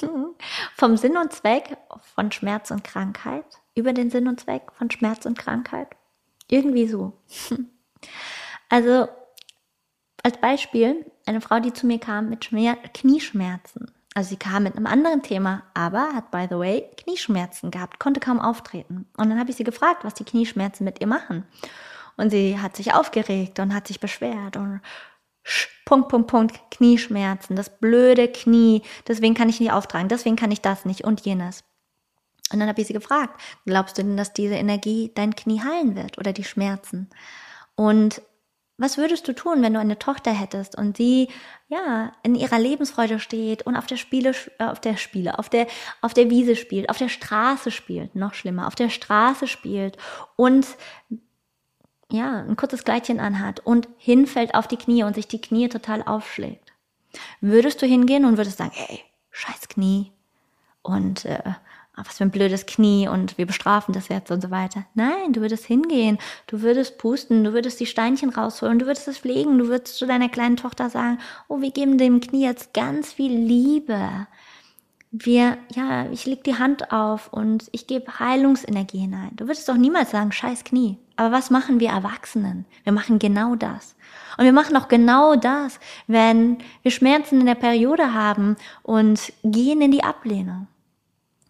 Vom 0.77 0.97
Sinn 0.97 1.17
und 1.17 1.33
Zweck 1.33 1.77
von 2.15 2.33
Schmerz 2.33 2.71
und 2.71 2.83
Krankheit, 2.83 3.45
über 3.75 3.93
den 3.93 4.11
Sinn 4.11 4.29
und 4.29 4.41
Zweck 4.41 4.73
von 4.73 4.91
Schmerz 4.91 5.25
und 5.25 5.39
Krankheit. 5.39 5.89
Irgendwie 6.49 6.87
so. 6.89 7.13
Also, 8.71 9.07
als 10.23 10.39
Beispiel, 10.41 11.07
eine 11.27 11.41
Frau, 11.41 11.61
die 11.61 11.73
zu 11.73 11.87
mir 11.87 12.01
kam 12.01 12.29
mit 12.29 12.45
Schmer 12.45 12.77
Knieschmerzen. 12.77 13.93
Also 14.15 14.31
sie 14.31 14.37
kam 14.37 14.63
mit 14.63 14.77
einem 14.77 14.87
anderen 14.87 15.23
Thema, 15.23 15.65
aber 15.75 16.15
hat, 16.15 16.31
by 16.31 16.47
the 16.49 16.57
way, 16.57 16.89
Knieschmerzen 16.97 17.73
gehabt, 17.73 17.99
konnte 17.99 18.21
kaum 18.21 18.41
auftreten. 18.41 19.09
Und 19.17 19.29
dann 19.29 19.41
habe 19.41 19.51
ich 19.51 19.57
sie 19.57 19.65
gefragt, 19.65 20.05
was 20.05 20.15
die 20.15 20.25
Knieschmerzen 20.25 20.85
mit 20.85 21.01
ihr 21.01 21.09
machen. 21.09 21.45
Und 22.17 22.31
sie 22.31 22.61
hat 22.61 22.77
sich 22.77 22.95
aufgeregt 22.95 23.59
und 23.59 23.75
hat 23.75 23.89
sich 23.89 23.99
beschwert 23.99 24.57
und 24.57 24.81
Punkt, 25.85 26.09
Punkt, 26.09 26.29
Punkt, 26.29 26.61
Knieschmerzen, 26.71 27.57
das 27.57 27.77
blöde 27.79 28.29
Knie, 28.29 28.83
deswegen 29.07 29.35
kann 29.35 29.49
ich 29.49 29.61
nicht 29.61 29.73
auftragen, 29.73 30.09
deswegen 30.09 30.37
kann 30.37 30.53
ich 30.53 30.63
das 30.63 30.85
nicht 30.85 31.05
und 31.05 31.21
jenes. 31.23 31.65
Und 32.53 32.61
dann 32.61 32.69
habe 32.69 32.81
ich 32.81 32.87
sie 32.87 32.93
gefragt, 32.93 33.41
glaubst 33.67 33.99
du 33.99 34.03
denn, 34.03 34.17
dass 34.17 34.33
diese 34.33 34.55
Energie 34.55 35.11
dein 35.15 35.35
Knie 35.35 35.61
heilen 35.61 35.97
wird 35.97 36.19
oder 36.19 36.33
die 36.33 36.45
Schmerzen? 36.45 37.11
Und 37.75 38.23
was 38.77 38.99
würdest 38.99 39.29
du 39.29 39.35
tun, 39.35 39.63
wenn 39.63 39.75
du 39.75 39.81
eine 39.81 39.99
Tochter 39.99 40.33
hättest 40.33 40.77
und 40.77 40.97
sie 40.97 41.29
ja 41.69 42.13
in 42.23 42.35
ihrer 42.35 42.59
Lebensfreude 42.59 43.21
steht 43.21 43.63
und 43.67 43.77
auf 43.77 43.87
der 43.87 43.97
Spiele 43.97 44.35
äh, 44.59 44.65
auf 44.65 44.81
der 44.81 44.97
Spiele 44.97 45.39
auf 45.39 45.49
der 45.49 45.67
auf 46.01 46.15
der 46.15 46.31
Wiese 46.31 46.57
spielt, 46.57 46.89
auf 46.91 46.99
der 46.99 47.09
Straße 47.09 47.71
spielt, 47.71 48.17
noch 48.17 48.35
schlimmer, 48.35 48.67
auf 48.67 48.75
der 48.75 48.91
Straße 48.91 49.47
spielt 49.47 49.97
und 50.37 50.67
ja, 52.11 52.41
ein 52.41 52.57
kurzes 52.57 52.85
Kleidchen 52.85 53.19
anhat 53.19 53.61
und 53.61 53.89
hinfällt 53.97 54.55
auf 54.55 54.69
die 54.69 54.77
Knie 54.77 55.03
und 55.05 55.15
sich 55.15 55.27
die 55.27 55.41
Knie 55.41 55.69
total 55.69 56.03
aufschlägt. 56.03 56.73
Würdest 57.41 57.81
du 57.83 57.87
hingehen 57.87 58.25
und 58.25 58.37
würdest 58.37 58.59
sagen, 58.59 58.73
ey, 58.89 59.01
scheiß 59.31 59.69
Knie 59.69 60.13
und 60.83 61.25
äh, 61.25 61.43
was 61.97 62.19
für 62.19 62.25
ein 62.25 62.31
blödes 62.31 62.67
Knie 62.67 63.09
und 63.09 63.39
wir 63.39 63.47
bestrafen 63.47 63.95
das 63.95 64.09
jetzt 64.09 64.31
und 64.31 64.41
so 64.41 64.51
weiter. 64.51 64.85
Nein, 64.95 65.33
du 65.33 65.41
würdest 65.41 65.65
hingehen, 65.65 66.19
du 66.47 66.63
würdest 66.63 66.99
pusten, 66.99 67.45
du 67.45 67.53
würdest 67.53 67.79
die 67.79 67.87
Steinchen 67.87 68.31
rausholen, 68.31 68.79
du 68.79 68.87
würdest 68.87 69.07
es 69.09 69.19
pflegen, 69.19 69.59
du 69.59 69.69
würdest 69.69 69.97
zu 69.97 70.07
deiner 70.07 70.29
kleinen 70.29 70.57
Tochter 70.57 70.91
sagen, 70.91 71.19
oh, 71.49 71.61
wir 71.61 71.71
geben 71.71 71.99
dem 71.99 72.21
Knie 72.21 72.45
jetzt 72.45 72.75
ganz 72.75 73.13
viel 73.13 73.33
Liebe. 73.33 74.27
Wir, 75.13 75.59
ja, 75.73 76.11
ich 76.11 76.27
leg 76.27 76.43
die 76.43 76.59
Hand 76.59 76.91
auf 76.91 77.33
und 77.33 77.69
ich 77.71 77.87
gebe 77.87 78.19
Heilungsenergie 78.19 78.99
hinein. 78.99 79.31
Du 79.35 79.47
würdest 79.47 79.69
doch 79.69 79.77
niemals 79.77 80.11
sagen, 80.11 80.33
scheiß 80.33 80.65
Knie. 80.65 80.99
Aber 81.15 81.31
was 81.31 81.51
machen 81.51 81.79
wir 81.79 81.91
Erwachsenen? 81.91 82.65
Wir 82.83 82.93
machen 82.93 83.21
genau 83.21 83.55
das. 83.55 83.95
Und 84.37 84.45
wir 84.45 84.53
machen 84.53 84.77
auch 84.77 84.89
genau 84.89 85.37
das, 85.37 85.79
wenn 86.09 86.59
wir 86.83 86.91
Schmerzen 86.91 87.39
in 87.39 87.47
der 87.47 87.55
Periode 87.55 88.13
haben 88.13 88.57
und 88.83 89.33
gehen 89.45 89.81
in 89.81 89.93
die 89.93 90.03
Ablehnung. 90.03 90.67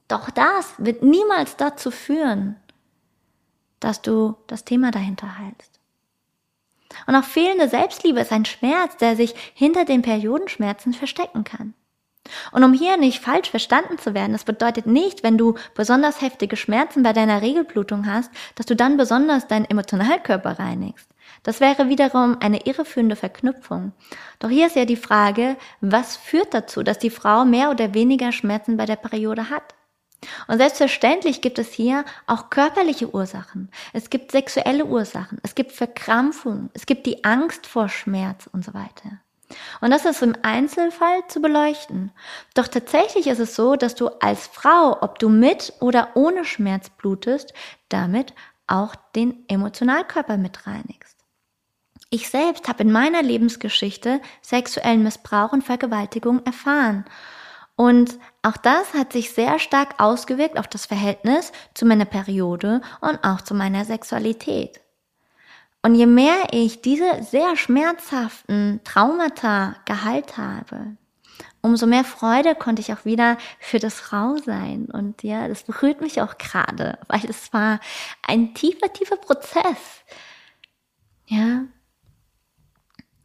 Doch 0.08 0.30
das 0.30 0.74
wird 0.78 1.02
niemals 1.02 1.56
dazu 1.56 1.90
führen, 1.90 2.56
dass 3.80 4.02
du 4.02 4.36
das 4.46 4.64
Thema 4.64 4.90
dahinter 4.90 5.38
heilst. 5.38 5.80
Und 7.06 7.16
auch 7.16 7.24
fehlende 7.24 7.68
Selbstliebe 7.68 8.20
ist 8.20 8.32
ein 8.32 8.44
Schmerz, 8.44 8.96
der 8.96 9.16
sich 9.16 9.34
hinter 9.54 9.84
den 9.84 10.02
Periodenschmerzen 10.02 10.92
verstecken 10.92 11.44
kann. 11.44 11.74
Und 12.52 12.64
um 12.64 12.72
hier 12.72 12.96
nicht 12.96 13.20
falsch 13.20 13.50
verstanden 13.50 13.98
zu 13.98 14.14
werden, 14.14 14.32
das 14.32 14.44
bedeutet 14.44 14.86
nicht, 14.86 15.22
wenn 15.22 15.36
du 15.36 15.56
besonders 15.74 16.22
heftige 16.22 16.56
Schmerzen 16.56 17.02
bei 17.02 17.12
deiner 17.12 17.42
Regelblutung 17.42 18.06
hast, 18.06 18.30
dass 18.54 18.64
du 18.64 18.74
dann 18.74 18.96
besonders 18.96 19.46
deinen 19.46 19.66
Emotionalkörper 19.66 20.58
reinigst. 20.58 21.08
Das 21.42 21.60
wäre 21.60 21.90
wiederum 21.90 22.38
eine 22.40 22.64
irreführende 22.64 23.16
Verknüpfung. 23.16 23.92
Doch 24.38 24.48
hier 24.48 24.68
ist 24.68 24.76
ja 24.76 24.86
die 24.86 24.96
Frage, 24.96 25.56
was 25.82 26.16
führt 26.16 26.54
dazu, 26.54 26.82
dass 26.82 26.98
die 26.98 27.10
Frau 27.10 27.44
mehr 27.44 27.70
oder 27.70 27.92
weniger 27.92 28.32
Schmerzen 28.32 28.78
bei 28.78 28.86
der 28.86 28.96
Periode 28.96 29.50
hat? 29.50 29.74
Und 30.48 30.58
selbstverständlich 30.58 31.40
gibt 31.40 31.58
es 31.58 31.72
hier 31.72 32.04
auch 32.26 32.50
körperliche 32.50 33.12
Ursachen. 33.14 33.70
Es 33.92 34.10
gibt 34.10 34.32
sexuelle 34.32 34.84
Ursachen. 34.84 35.38
Es 35.42 35.54
gibt 35.54 35.72
Verkrampfung. 35.72 36.70
Es 36.74 36.86
gibt 36.86 37.06
die 37.06 37.24
Angst 37.24 37.66
vor 37.66 37.88
Schmerz 37.88 38.48
und 38.52 38.64
so 38.64 38.74
weiter. 38.74 39.20
Und 39.80 39.90
das 39.90 40.04
ist 40.04 40.22
im 40.22 40.36
Einzelfall 40.42 41.26
zu 41.28 41.40
beleuchten. 41.40 42.12
Doch 42.54 42.68
tatsächlich 42.68 43.26
ist 43.26 43.38
es 43.38 43.54
so, 43.54 43.76
dass 43.76 43.94
du 43.94 44.08
als 44.20 44.46
Frau, 44.46 45.02
ob 45.02 45.18
du 45.18 45.28
mit 45.28 45.72
oder 45.80 46.10
ohne 46.14 46.44
Schmerz 46.44 46.90
blutest, 46.90 47.52
damit 47.88 48.34
auch 48.66 48.94
den 49.14 49.44
Emotionalkörper 49.48 50.38
mit 50.38 50.66
reinigst. 50.66 51.18
Ich 52.10 52.30
selbst 52.30 52.68
habe 52.68 52.84
in 52.84 52.92
meiner 52.92 53.22
Lebensgeschichte 53.22 54.20
sexuellen 54.40 55.02
Missbrauch 55.02 55.52
und 55.52 55.62
Vergewaltigung 55.62 56.44
erfahren. 56.46 57.04
Und 57.76 58.18
auch 58.44 58.56
das 58.56 58.92
hat 58.94 59.12
sich 59.12 59.32
sehr 59.32 59.58
stark 59.58 60.00
ausgewirkt 60.00 60.58
auf 60.58 60.68
das 60.68 60.86
Verhältnis 60.86 61.52
zu 61.72 61.86
meiner 61.86 62.04
Periode 62.04 62.82
und 63.00 63.24
auch 63.24 63.40
zu 63.40 63.54
meiner 63.54 63.84
Sexualität. 63.84 64.80
Und 65.82 65.94
je 65.94 66.06
mehr 66.06 66.48
ich 66.52 66.82
diese 66.82 67.22
sehr 67.22 67.56
schmerzhaften 67.56 68.80
Traumata 68.84 69.76
geheilt 69.84 70.36
habe, 70.36 70.96
umso 71.60 71.86
mehr 71.86 72.04
Freude 72.04 72.54
konnte 72.54 72.82
ich 72.82 72.92
auch 72.92 73.04
wieder 73.04 73.38
für 73.58 73.78
das 73.78 74.00
Frausein. 74.00 74.86
Und 74.86 75.22
ja, 75.22 75.48
das 75.48 75.62
berührt 75.62 76.00
mich 76.02 76.20
auch 76.20 76.36
gerade, 76.36 76.98
weil 77.08 77.24
es 77.28 77.52
war 77.52 77.80
ein 78.22 78.54
tiefer, 78.54 78.92
tiefer 78.92 79.16
Prozess. 79.16 80.04
Ja. 81.26 81.62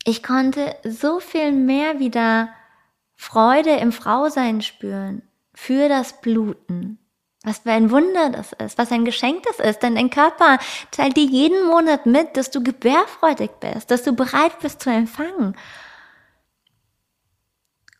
Ich 0.05 0.23
konnte 0.23 0.75
so 0.85 1.19
viel 1.19 1.51
mehr 1.51 1.99
wieder 1.99 2.49
Freude 3.21 3.71
im 3.71 3.91
Frausein 3.91 4.61
spüren, 4.61 5.23
für 5.53 5.89
das 5.89 6.21
Bluten. 6.21 6.99
Was 7.43 7.59
für 7.59 7.71
ein 7.71 7.91
Wunder 7.91 8.29
das 8.29 8.53
ist, 8.53 8.77
was 8.77 8.93
ein 8.93 9.03
Geschenk 9.03 9.43
das 9.43 9.59
ist, 9.59 9.83
denn 9.83 9.95
dein 9.95 10.09
Körper 10.09 10.57
teilt 10.91 11.17
dir 11.17 11.25
jeden 11.25 11.67
Monat 11.67 12.05
mit, 12.05 12.37
dass 12.37 12.49
du 12.49 12.63
gebärfreudig 12.63 13.51
bist, 13.59 13.91
dass 13.91 14.03
du 14.03 14.13
bereit 14.13 14.57
bist 14.61 14.81
zu 14.81 14.89
empfangen. 14.89 15.57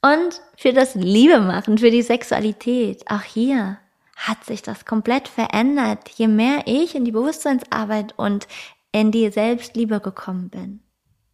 Und 0.02 0.42
für 0.56 0.72
das 0.72 0.96
Liebe 0.96 1.42
machen, 1.42 1.78
für 1.78 1.92
die 1.92 2.02
Sexualität, 2.02 3.04
auch 3.12 3.24
hier 3.24 3.78
hat 4.16 4.46
sich 4.46 4.62
das 4.62 4.86
komplett 4.86 5.28
verändert, 5.28 6.08
je 6.16 6.28
mehr 6.28 6.64
ich 6.66 6.96
in 6.96 7.04
die 7.04 7.12
Bewusstseinsarbeit 7.12 8.18
und 8.18 8.48
in 8.94 9.12
die 9.12 9.30
Selbstliebe 9.30 10.00
gekommen 10.00 10.50
bin. 10.50 10.80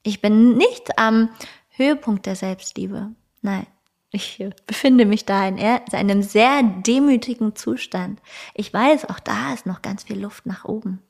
Ich 0.02 0.21
bin 0.21 0.58
nicht 0.58 0.98
am 0.98 1.30
Höhepunkt 1.69 2.26
der 2.26 2.36
Selbstliebe. 2.36 3.12
Nein. 3.43 3.67
Ich 4.15 4.41
befinde 4.65 5.06
mich 5.06 5.25
da 5.25 5.45
in 5.45 5.60
einem 5.60 6.23
sehr 6.23 6.63
demütigen 6.63 7.54
Zustand. 7.54 8.21
Ich 8.54 8.73
weiß, 8.73 9.10
auch 9.10 9.19
da 9.19 9.54
ist 9.54 9.65
noch 9.65 9.82
ganz 9.82 10.04
viel 10.04 10.21
Luft 10.21 10.45
nach 10.45 10.63
oben. 10.63 11.01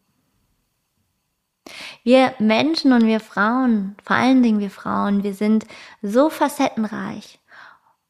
Wir 2.04 2.34
Menschen 2.40 2.94
und 2.94 3.06
wir 3.06 3.20
Frauen, 3.20 3.96
vor 4.04 4.16
allen 4.16 4.42
Dingen 4.42 4.60
wir 4.60 4.72
Frauen, 4.72 5.24
wir 5.24 5.36
sind 5.36 5.68
so 6.02 6.32
facettenreich. 6.32 7.40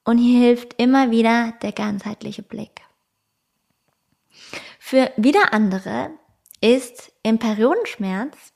Und 0.06 0.18
hier 0.18 0.40
hilft 0.40 0.80
immer 0.82 1.12
wieder 1.12 1.54
der 1.62 1.74
ganzheitliche 1.74 2.44
Blick. 2.44 2.82
Für 4.80 5.12
wieder 5.18 5.54
andere 5.54 6.12
ist 6.62 7.12
im 7.22 7.38
Periodenschmerz 7.38 8.54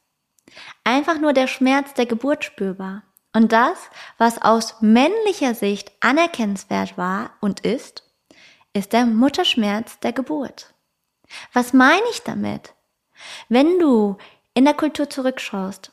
einfach 0.85 1.19
nur 1.19 1.33
der 1.33 1.47
Schmerz 1.47 1.93
der 1.95 2.05
Geburt 2.05 2.45
spürbar. 2.45 3.03
Und 3.33 3.51
das, 3.51 3.77
was 4.17 4.41
aus 4.41 4.81
männlicher 4.81 5.53
Sicht 5.53 5.91
anerkennenswert 5.99 6.97
war 6.97 7.31
und 7.41 7.59
ist, 7.59 8.03
ist 8.73 8.93
der 8.93 9.05
Mutterschmerz 9.05 9.99
der 9.99 10.13
Geburt. 10.13 10.73
Was 11.53 11.73
meine 11.73 12.05
ich 12.11 12.23
damit? 12.23 12.73
Wenn 13.47 13.79
du 13.79 14.17
in 14.53 14.65
der 14.65 14.73
Kultur 14.73 15.09
zurückschaust, 15.09 15.91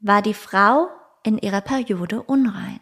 war 0.00 0.22
die 0.22 0.34
Frau 0.34 0.88
in 1.22 1.38
ihrer 1.38 1.60
Periode 1.60 2.22
unrein. 2.22 2.80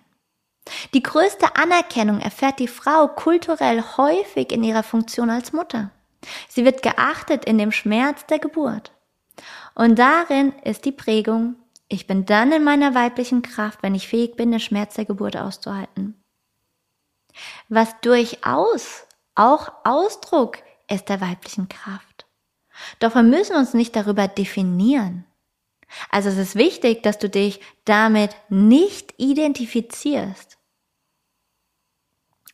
Die 0.94 1.02
größte 1.02 1.56
Anerkennung 1.56 2.20
erfährt 2.20 2.58
die 2.58 2.68
Frau 2.68 3.08
kulturell 3.08 3.82
häufig 3.96 4.52
in 4.52 4.62
ihrer 4.62 4.82
Funktion 4.82 5.30
als 5.30 5.52
Mutter. 5.52 5.90
Sie 6.48 6.64
wird 6.64 6.82
geachtet 6.82 7.44
in 7.44 7.58
dem 7.58 7.72
Schmerz 7.72 8.26
der 8.26 8.38
Geburt. 8.38 8.92
Und 9.74 9.98
darin 9.98 10.52
ist 10.64 10.84
die 10.84 10.92
Prägung, 10.92 11.56
ich 11.90 12.06
bin 12.06 12.24
dann 12.24 12.52
in 12.52 12.62
meiner 12.62 12.94
weiblichen 12.94 13.42
Kraft, 13.42 13.82
wenn 13.82 13.96
ich 13.96 14.06
fähig 14.06 14.36
bin, 14.36 14.52
den 14.52 14.60
Schmerz 14.60 14.94
der 14.94 15.04
Geburt 15.04 15.36
auszuhalten. 15.36 16.14
Was 17.68 18.00
durchaus 18.00 19.06
auch 19.34 19.72
Ausdruck 19.84 20.58
ist 20.88 21.08
der 21.08 21.20
weiblichen 21.20 21.68
Kraft. 21.68 22.26
Doch 23.00 23.14
wir 23.14 23.24
müssen 23.24 23.56
uns 23.56 23.74
nicht 23.74 23.96
darüber 23.96 24.28
definieren. 24.28 25.26
Also 26.10 26.28
es 26.28 26.36
ist 26.36 26.54
wichtig, 26.54 27.02
dass 27.02 27.18
du 27.18 27.28
dich 27.28 27.60
damit 27.84 28.36
nicht 28.48 29.14
identifizierst. 29.18 30.58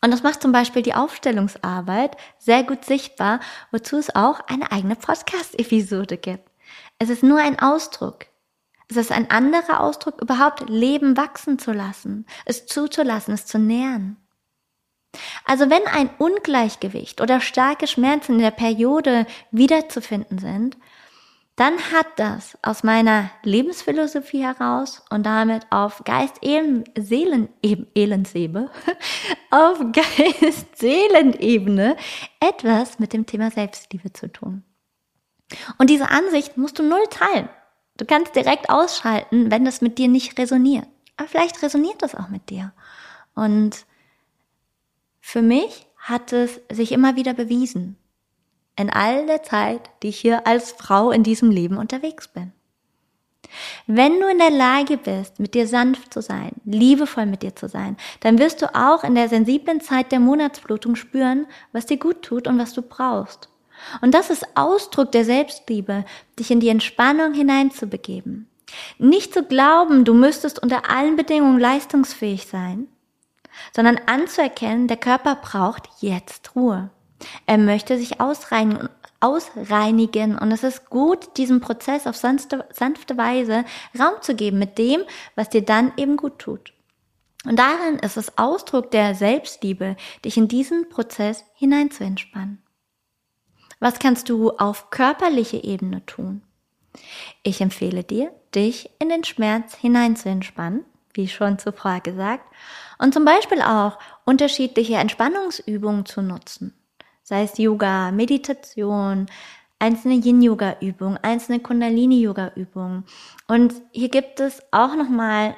Und 0.01 0.12
das 0.12 0.22
macht 0.22 0.40
zum 0.40 0.53
Beispiel 0.53 0.83
die 0.83 0.94
Aufstellungsarbeit 0.94 2.16
sehr 2.38 2.62
gut 2.64 2.87
sichtbar, 2.87 3.40
wozu 3.70 3.99
es 3.99 4.14
auch 4.14 4.40
eine 4.49 4.72
eigene 4.72 4.96
Podcast-Episode 4.96 6.16
gibt. 6.16 6.49
Es 6.99 7.11
ist 7.11 7.22
nur 7.22 7.38
ein 7.38 7.59
Ausdruck. 7.59 8.27
Es 8.88 8.96
ist 8.96 9.12
ein 9.12 9.31
anderer 9.31 9.81
Ausdruck, 9.81 10.20
überhaupt 10.22 10.68
Leben 10.68 11.16
wachsen 11.16 11.59
zu 11.59 11.72
lassen, 11.72 12.27
es 12.44 12.66
zuzulassen, 12.66 13.35
es 13.35 13.46
zu 13.46 13.59
nähren. 13.59 14.16
Also 15.44 15.70
wenn 15.70 15.87
ein 15.87 16.11
Ungleichgewicht 16.18 17.20
oder 17.20 17.40
starke 17.40 17.87
Schmerzen 17.87 18.35
in 18.35 18.40
der 18.40 18.51
Periode 18.51 19.27
wiederzufinden 19.51 20.38
sind, 20.38 20.77
dann 21.57 21.79
hat 21.90 22.07
das 22.16 22.59
aus 22.61 22.85
meiner 22.85 23.31
Lebensphilosophie 23.42 24.42
heraus 24.42 25.03
und 25.09 25.25
damit 25.25 25.66
auf 25.70 26.05
Geist, 26.05 26.37
Seelen, 26.42 27.49
Elendsebe, 27.62 28.70
auf 29.51 29.79
Geist, 29.92 30.77
Seelenebene 30.77 31.96
etwas 32.40 32.99
mit 32.99 33.14
dem 33.14 33.25
Thema 33.25 33.51
Selbstliebe 33.51 34.12
zu 34.12 34.31
tun. 34.31 34.64
Und 35.79 35.88
diese 35.88 36.11
Ansicht 36.11 36.59
musst 36.59 36.79
du 36.79 36.83
null 36.83 37.05
teilen. 37.09 37.49
Du 37.97 38.05
kannst 38.05 38.37
direkt 38.37 38.71
ausschalten, 38.71 39.51
wenn 39.51 39.65
das 39.65 39.81
mit 39.81 39.99
dir 39.99 40.09
nicht 40.09 40.39
resoniert. 40.39 40.87
Aber 41.17 41.29
vielleicht 41.29 41.63
resoniert 41.63 42.03
das 42.03 42.15
auch 42.15 42.29
mit 42.29 42.51
dir. 42.51 42.73
Und 43.35 43.87
für 45.21 45.43
mich 45.43 45.87
hat 45.97 46.33
es 46.33 46.61
sich 46.71 46.93
immer 46.93 47.17
wieder 47.17 47.35
bewiesen, 47.35 47.97
in 48.77 48.91
all 48.91 49.27
der 49.27 49.43
Zeit, 49.43 49.91
die 50.03 50.09
ich 50.09 50.21
hier 50.21 50.47
als 50.47 50.73
Frau 50.73 51.11
in 51.11 51.23
diesem 51.23 51.51
Leben 51.51 51.79
unterwegs 51.79 52.29
bin. 52.29 52.53
Wenn 53.87 54.21
du 54.21 54.29
in 54.29 54.39
der 54.39 54.51
Lage 54.51 54.97
bist, 54.97 55.39
mit 55.39 55.55
dir 55.55 55.67
sanft 55.67 56.13
zu 56.13 56.21
sein, 56.21 56.53
liebevoll 56.65 57.27
mit 57.27 57.43
dir 57.43 57.55
zu 57.55 57.69
sein, 57.69 57.97
dann 58.21 58.39
wirst 58.39 58.61
du 58.61 58.75
auch 58.75 59.05
in 59.05 59.15
der 59.15 59.29
sensiblen 59.29 59.81
Zeit 59.81 60.13
der 60.13 60.21
Monatsblutung 60.21 60.97
spüren, 60.97 61.47
was 61.73 61.87
dir 61.87 61.99
gut 61.99 62.23
tut 62.23 62.47
und 62.47 62.59
was 62.59 62.73
du 62.73 62.83
brauchst. 62.83 63.49
Und 64.01 64.12
das 64.14 64.31
ist 64.31 64.46
Ausdruck 64.55 65.12
der 65.12 65.25
Selbstliebe, 65.25 66.05
dich 66.38 66.51
in 66.51 66.61
die 66.61 66.68
Entspannung 66.68 67.35
hineinzubegeben. 67.35 68.49
Nicht 68.99 69.33
zu 69.33 69.44
glauben, 69.44 70.05
du 70.05 70.14
müsstest 70.14 70.62
unter 70.62 70.90
allen 70.90 71.16
Bedingungen 71.16 71.61
leistungsfähig 71.61 72.46
sein, 72.46 72.88
sondern 73.75 74.01
anzuerkennen, 74.07 74.88
der 74.88 74.96
Körper 74.96 75.37
braucht 75.37 75.88
jetzt 76.01 76.55
Ruhe. 76.57 76.90
Er 77.46 77.59
möchte 77.59 77.96
sich 77.96 78.20
ausreinigen, 78.20 78.88
ausreinigen 79.20 80.37
und 80.37 80.53
es 80.53 80.62
ist 80.62 80.90
gut, 80.90 81.37
diesem 81.37 81.61
Prozess 81.61 82.07
auf 82.07 82.16
sanfte, 82.16 82.66
sanfte 82.72 83.16
Weise 83.16 83.64
Raum 83.99 84.20
zu 84.20 84.35
geben 84.35 84.59
mit 84.59 84.79
dem, 84.79 85.03
was 85.35 85.49
dir 85.49 85.62
dann 85.62 85.92
eben 85.96 86.16
gut 86.16 86.38
tut. 86.38 86.72
Und 87.44 87.59
darin 87.59 87.99
ist 88.01 88.16
es 88.16 88.37
Ausdruck 88.37 88.90
der 88.90 89.14
Selbstliebe, 89.14 89.96
dich 90.25 90.37
in 90.37 90.49
diesen 90.49 90.88
Prozess 90.88 91.44
hinein 91.55 91.90
zu 91.90 92.05
entspannen. 92.05 92.62
Was 93.81 93.99
kannst 93.99 94.29
du 94.29 94.51
auf 94.53 94.91
körperliche 94.91 95.62
Ebene 95.62 96.05
tun? 96.07 96.43
Ich 97.43 97.61
empfehle 97.61 98.05
dir, 98.05 98.33
dich 98.55 98.91
in 98.99 99.09
den 99.09 99.25
Schmerz 99.25 99.77
hinein 99.77 100.17
zu 100.17 100.29
entspannen, 100.29 100.85
wie 101.12 101.29
schon 101.29 101.59
zuvor 101.59 102.01
gesagt, 102.01 102.45
und 102.99 103.12
zum 103.12 103.25
Beispiel 103.25 103.61
auch 103.61 103.99
unterschiedliche 104.25 104.95
Entspannungsübungen 104.95 106.07
zu 106.07 106.23
nutzen 106.23 106.73
sei 107.27 107.43
es 107.43 107.59
Yoga, 107.59 108.12
Meditation, 108.12 109.27
einzelne 109.81 110.15
Yin-Yoga-Übungen, 110.15 111.19
einzelne 111.23 111.59
Kundalini-Yoga-Übungen. 111.59 113.05
Und 113.49 113.75
hier 113.91 114.11
gibt 114.11 114.39
es 114.39 114.62
auch 114.71 114.95
nochmal 114.95 115.57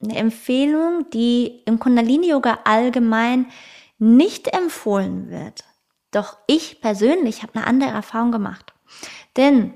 eine 0.00 0.16
Empfehlung, 0.16 1.10
die 1.10 1.62
im 1.66 1.80
Kundalini-Yoga 1.80 2.60
allgemein 2.62 3.46
nicht 3.98 4.46
empfohlen 4.46 5.28
wird. 5.28 5.64
Doch 6.10 6.38
ich 6.46 6.80
persönlich 6.80 7.42
habe 7.42 7.56
eine 7.56 7.66
andere 7.66 7.90
Erfahrung 7.90 8.32
gemacht. 8.32 8.72
Denn 9.36 9.74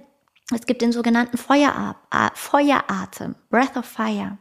es 0.55 0.67
gibt 0.67 0.83
den 0.83 0.93
sogenannten 0.93 1.39
Feueratem, 1.39 3.35
Breath 3.51 3.77
of 3.77 3.87
Fire. 3.87 4.39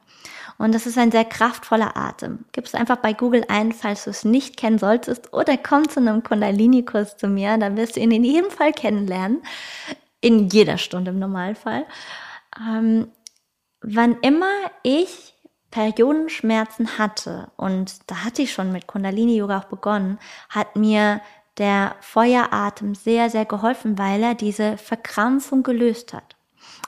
Und 0.58 0.76
das 0.76 0.86
ist 0.86 0.98
ein 0.98 1.12
sehr 1.12 1.26
kraftvoller 1.26 1.98
Atem. 1.98 2.46
Gib 2.52 2.66
es 2.66 2.76
einfach 2.76 2.98
bei 2.98 3.14
Google 3.14 3.46
ein, 3.48 3.72
falls 3.72 4.04
du 4.04 4.10
es 4.12 4.24
nicht 4.24 4.58
kennen 4.58 4.78
solltest. 4.78 5.34
Oder 5.34 5.58
komm 5.58 5.90
zu 5.90 6.00
einem 6.00 6.22
Kundalini-Kurs 6.24 7.18
zu 7.18 7.28
mir, 7.28 7.58
dann 7.58 7.78
wirst 7.78 7.96
du 7.96 8.00
ihn 8.00 8.12
in 8.12 8.24
jedem 8.24 8.52
Fall 8.52 8.72
kennenlernen. 8.72 9.42
In 10.20 10.50
jeder 10.50 10.78
Stunde 10.78 11.12
im 11.12 11.20
Normalfall. 11.20 11.86
Ähm, 12.60 13.12
wann 13.82 14.18
immer 14.22 14.52
ich 14.84 15.34
Periodenschmerzen 15.72 16.98
hatte, 16.98 17.50
und 17.56 18.12
da 18.12 18.26
hatte 18.26 18.42
ich 18.42 18.52
schon 18.52 18.72
mit 18.72 18.88
Kundalini-Yoga 18.88 19.60
auch 19.60 19.66
begonnen, 19.66 20.20
hat 20.50 20.76
mir 20.76 21.22
der 21.58 21.96
Feueratem 22.02 22.96
sehr, 22.96 23.30
sehr 23.30 23.46
geholfen, 23.46 23.98
weil 23.98 24.24
er 24.24 24.36
diese 24.36 24.78
Verkrampfung 24.78 25.64
gelöst 25.64 26.14
hat. 26.14 26.36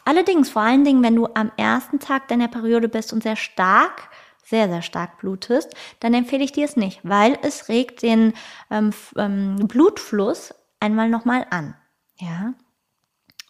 Allerdings, 0.05 0.49
vor 0.49 0.61
allen 0.61 0.83
Dingen, 0.83 1.03
wenn 1.03 1.15
du 1.15 1.27
am 1.33 1.51
ersten 1.57 1.99
Tag 1.99 2.27
deiner 2.27 2.47
Periode 2.47 2.89
bist 2.89 3.13
und 3.13 3.23
sehr 3.23 3.35
stark, 3.35 4.09
sehr, 4.43 4.69
sehr 4.69 4.81
stark 4.81 5.19
blutest, 5.19 5.73
dann 5.99 6.13
empfehle 6.13 6.43
ich 6.43 6.51
dir 6.51 6.65
es 6.65 6.75
nicht, 6.75 6.99
weil 7.03 7.37
es 7.41 7.69
regt 7.69 8.01
den 8.01 8.33
ähm, 8.69 8.91
ähm, 9.15 9.55
Blutfluss 9.67 10.53
einmal 10.79 11.09
nochmal 11.09 11.47
an. 11.49 11.75
Ja. 12.19 12.53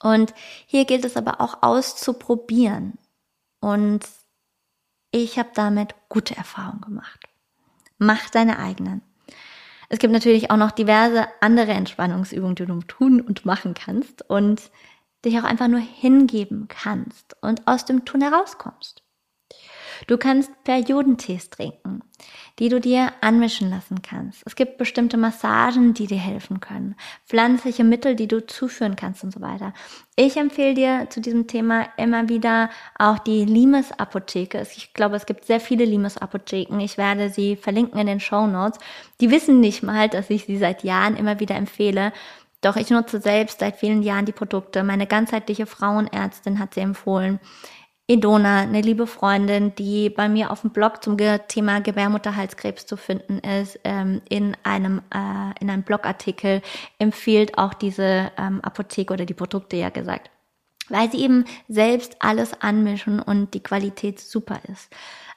Und 0.02 0.34
hier 0.66 0.86
gilt 0.86 1.06
es 1.06 1.18
aber 1.18 1.42
auch 1.42 1.64
auszuprobieren. 1.64 3.00
Und 3.60 4.02
ich 5.12 5.40
habe 5.40 5.50
damit 5.54 5.96
gute 6.10 6.36
Erfahrungen 6.36 6.82
gemacht. 6.82 7.28
Mach 7.98 8.30
deine 8.30 8.60
eigenen. 8.60 9.02
Es 9.94 10.00
gibt 10.00 10.12
natürlich 10.12 10.50
auch 10.50 10.58
noch 10.58 10.72
diverse 10.72 11.28
andere 11.40 11.72
Entspannungsübungen, 11.72 12.56
die 12.56 12.66
du 12.66 12.80
tun 12.80 13.22
und 13.22 13.46
machen 13.46 13.76
kannst. 13.76 14.28
Und 14.28 14.72
dich 15.24 15.40
auch 15.40 15.44
einfach 15.44 15.68
nur 15.68 15.80
hingeben 15.80 16.68
kannst 16.68 17.36
und 17.42 17.68
aus 17.68 17.86
dem 17.86 18.04
Tun 18.04 18.22
herauskommst. 18.22 19.03
Du 20.08 20.18
kannst 20.18 20.52
Periodentees 20.64 21.50
trinken, 21.50 22.02
die 22.60 22.70
du 22.70 22.80
dir 22.80 23.12
anmischen 23.22 23.70
lassen 23.70 24.02
kannst. 24.02 24.44
Es 24.46 24.56
gibt 24.56 24.78
bestimmte 24.78 25.18
Massagen, 25.18 25.94
die 25.94 26.08
dir 26.08 26.18
helfen 26.18 26.60
können, 26.60 26.96
pflanzliche 27.26 27.84
Mittel, 27.84 28.16
die 28.16 28.28
du 28.28 28.46
zuführen 28.46 28.96
kannst 28.96 29.24
und 29.24 29.34
so 29.34 29.42
weiter. 29.42 29.74
Ich 30.16 30.38
empfehle 30.38 30.74
dir 30.74 31.08
zu 31.10 31.22
diesem 31.22 31.48
Thema 31.48 31.88
immer 31.98 32.30
wieder 32.30 32.70
auch 32.98 33.20
die 33.20 33.46
Limes 33.46 33.92
Apotheke. 33.92 34.66
Ich 34.76 34.94
glaube, 34.94 35.16
es 35.16 35.26
gibt 35.26 35.46
sehr 35.46 35.60
viele 35.60 35.86
Limes 35.86 36.18
Apotheken. 36.18 36.80
Ich 36.80 36.98
werde 36.98 37.30
sie 37.30 37.56
verlinken 37.56 38.00
in 38.00 38.08
den 38.08 38.20
Show 38.20 38.48
Notes. 38.48 38.80
Die 39.22 39.32
wissen 39.32 39.60
nicht 39.60 39.84
mal, 39.84 40.10
dass 40.10 40.30
ich 40.30 40.46
sie 40.46 40.58
seit 40.58 40.84
Jahren 40.84 41.18
immer 41.18 41.40
wieder 41.40 41.56
empfehle 41.56 42.14
doch 42.64 42.78
ich 42.78 42.90
nutze 42.90 43.20
selbst 43.20 43.60
seit 43.60 43.76
vielen 43.76 44.04
Jahren 44.04 44.26
die 44.26 44.32
Produkte. 44.32 44.84
Meine 44.84 45.06
ganzheitliche 45.06 45.66
Frauenärztin 45.66 46.60
hat 46.60 46.74
sie 46.74 46.80
empfohlen. 46.80 47.40
Edona, 48.06 48.60
eine 48.62 48.82
liebe 48.82 49.08
Freundin, 49.08 49.76
die 49.76 50.10
bei 50.10 50.28
mir 50.28 50.52
auf 50.52 50.62
dem 50.62 50.72
Blog 50.72 51.02
zum 51.02 51.18
Thema 51.48 51.80
Gebärmutterhalskrebs 51.80 52.86
zu 52.86 52.98
finden 52.98 53.40
ist, 53.40 53.80
ähm, 53.86 54.22
in 54.28 54.58
einem 54.64 55.02
äh, 55.14 55.58
in 55.62 55.70
einem 55.70 55.84
Blogartikel 55.84 56.62
empfiehlt 57.00 57.58
auch 57.58 57.74
diese 57.74 58.32
ähm, 58.38 58.60
Apotheke 58.62 59.14
oder 59.14 59.26
die 59.26 59.34
Produkte 59.34 59.78
ja 59.78 59.90
gesagt, 59.90 60.32
weil 60.90 61.10
sie 61.12 61.22
eben 61.24 61.46
selbst 61.70 62.18
alles 62.20 62.62
anmischen 62.62 63.22
und 63.22 63.54
die 63.54 63.64
Qualität 63.64 64.20
super 64.20 64.60
ist. 64.70 64.90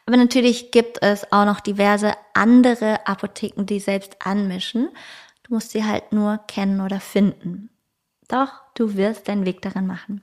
Aber 0.05 0.17
natürlich 0.17 0.73
gibt 0.73 1.01
es 1.03 1.31
auch 1.31 1.45
noch 1.45 1.61
diverse 1.61 2.15
andere 2.35 3.07
Apotheken, 3.07 3.65
die 3.65 3.79
selbst 3.79 4.17
anmischen. 4.25 4.89
Du 5.45 5.55
musst 5.55 5.71
sie 5.71 5.85
halt 5.85 6.13
nur 6.13 6.41
kennen 6.49 6.81
oder 6.81 6.99
finden. 6.99 7.71
Doch 8.29 8.51
du 8.75 8.97
wirst 8.97 9.29
deinen 9.29 9.47
Weg 9.47 9.62
darin 9.62 9.87
machen. 9.87 10.21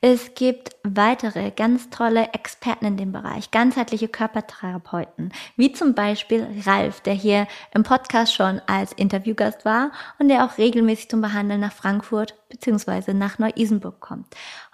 Es 0.00 0.34
gibt 0.34 0.76
weitere 0.82 1.50
ganz 1.52 1.88
tolle 1.90 2.32
Experten 2.32 2.84
in 2.84 2.96
dem 2.96 3.12
Bereich, 3.12 3.50
ganzheitliche 3.50 4.08
Körpertherapeuten, 4.08 5.32
wie 5.56 5.72
zum 5.72 5.94
Beispiel 5.94 6.46
Ralf, 6.66 7.00
der 7.00 7.14
hier 7.14 7.46
im 7.72 7.84
Podcast 7.84 8.34
schon 8.34 8.60
als 8.66 8.92
Interviewgast 8.92 9.64
war 9.64 9.92
und 10.18 10.28
der 10.28 10.44
auch 10.44 10.58
regelmäßig 10.58 11.08
zum 11.08 11.20
Behandeln 11.20 11.60
nach 11.60 11.72
Frankfurt 11.72 12.34
bzw. 12.48 13.14
nach 13.14 13.38
Neu-Isenburg 13.38 14.00
kommt. 14.00 14.26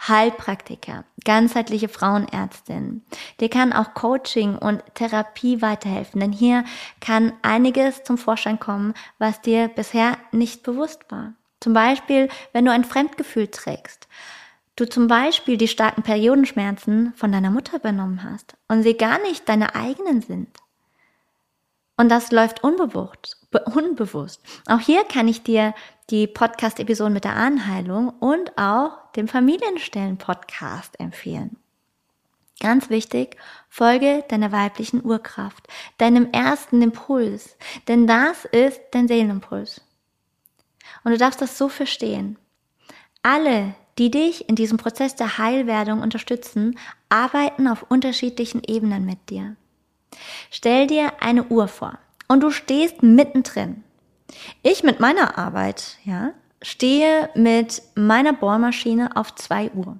Heilpraktiker, 0.06 1.04
ganzheitliche 1.24 1.88
Frauenärztin, 1.88 3.04
der 3.40 3.50
kann 3.50 3.72
auch 3.74 3.94
Coaching 3.94 4.56
und 4.56 4.82
Therapie 4.94 5.62
weiterhelfen, 5.62 6.20
denn 6.20 6.32
hier 6.32 6.64
kann 7.00 7.32
einiges 7.42 8.04
zum 8.04 8.18
Vorschein 8.18 8.58
kommen, 8.58 8.94
was 9.18 9.40
dir 9.42 9.68
bisher 9.68 10.16
nicht 10.32 10.62
bewusst 10.62 11.04
war. 11.10 11.34
Zum 11.60 11.72
Beispiel, 11.74 12.28
wenn 12.52 12.64
du 12.64 12.72
ein 12.72 12.84
Fremdgefühl 12.84 13.48
trägst, 13.48 14.08
du 14.76 14.88
zum 14.88 15.08
Beispiel 15.08 15.56
die 15.56 15.68
starken 15.68 16.02
Periodenschmerzen 16.02 17.12
von 17.14 17.30
deiner 17.30 17.50
Mutter 17.50 17.76
übernommen 17.76 18.24
hast 18.24 18.56
und 18.68 18.82
sie 18.82 18.96
gar 18.96 19.20
nicht 19.20 19.48
deine 19.48 19.74
eigenen 19.74 20.22
sind. 20.22 20.48
Und 21.96 22.08
das 22.08 22.32
läuft 22.32 22.64
unbewusst. 22.64 23.36
unbewusst. 23.74 24.40
Auch 24.66 24.80
hier 24.80 25.04
kann 25.04 25.28
ich 25.28 25.42
dir 25.42 25.74
die 26.08 26.26
Podcast-Episoden 26.26 27.12
mit 27.12 27.24
der 27.24 27.36
Anheilung 27.36 28.08
und 28.08 28.56
auch 28.56 29.12
den 29.12 29.28
Familienstellen-Podcast 29.28 30.98
empfehlen. 30.98 31.56
Ganz 32.58 32.88
wichtig, 32.88 33.36
folge 33.68 34.24
deiner 34.28 34.50
weiblichen 34.50 35.04
Urkraft, 35.04 35.66
deinem 35.98 36.30
ersten 36.32 36.80
Impuls, 36.80 37.56
denn 37.86 38.06
das 38.06 38.44
ist 38.46 38.80
dein 38.92 39.08
Seelenimpuls. 39.08 39.82
Und 41.04 41.12
du 41.12 41.18
darfst 41.18 41.40
das 41.40 41.56
so 41.56 41.68
verstehen. 41.68 42.38
Alle, 43.22 43.74
die 43.98 44.10
dich 44.10 44.48
in 44.48 44.56
diesem 44.56 44.78
Prozess 44.78 45.14
der 45.16 45.38
Heilwerdung 45.38 46.00
unterstützen, 46.00 46.78
arbeiten 47.08 47.68
auf 47.68 47.84
unterschiedlichen 47.88 48.62
Ebenen 48.66 49.04
mit 49.04 49.30
dir. 49.30 49.56
Stell 50.50 50.86
dir 50.86 51.12
eine 51.20 51.44
Uhr 51.44 51.68
vor 51.68 51.98
und 52.28 52.42
du 52.42 52.50
stehst 52.50 53.02
mittendrin. 53.02 53.84
Ich 54.62 54.82
mit 54.82 55.00
meiner 55.00 55.38
Arbeit, 55.38 55.98
ja, 56.04 56.32
stehe 56.62 57.30
mit 57.34 57.82
meiner 57.94 58.32
Bohrmaschine 58.32 59.16
auf 59.16 59.34
zwei 59.34 59.70
Uhr. 59.72 59.98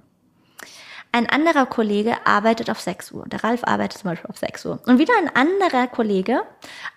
Ein 1.13 1.29
anderer 1.29 1.65
Kollege 1.65 2.25
arbeitet 2.25 2.69
auf 2.69 2.79
6 2.79 3.11
Uhr. 3.11 3.25
Der 3.27 3.43
Ralf 3.43 3.63
arbeitet 3.65 3.99
zum 3.99 4.11
Beispiel 4.11 4.29
auf 4.29 4.37
6 4.37 4.65
Uhr. 4.65 4.79
Und 4.85 4.97
wieder 4.97 5.13
ein 5.17 5.35
anderer 5.35 5.87
Kollege 5.87 6.41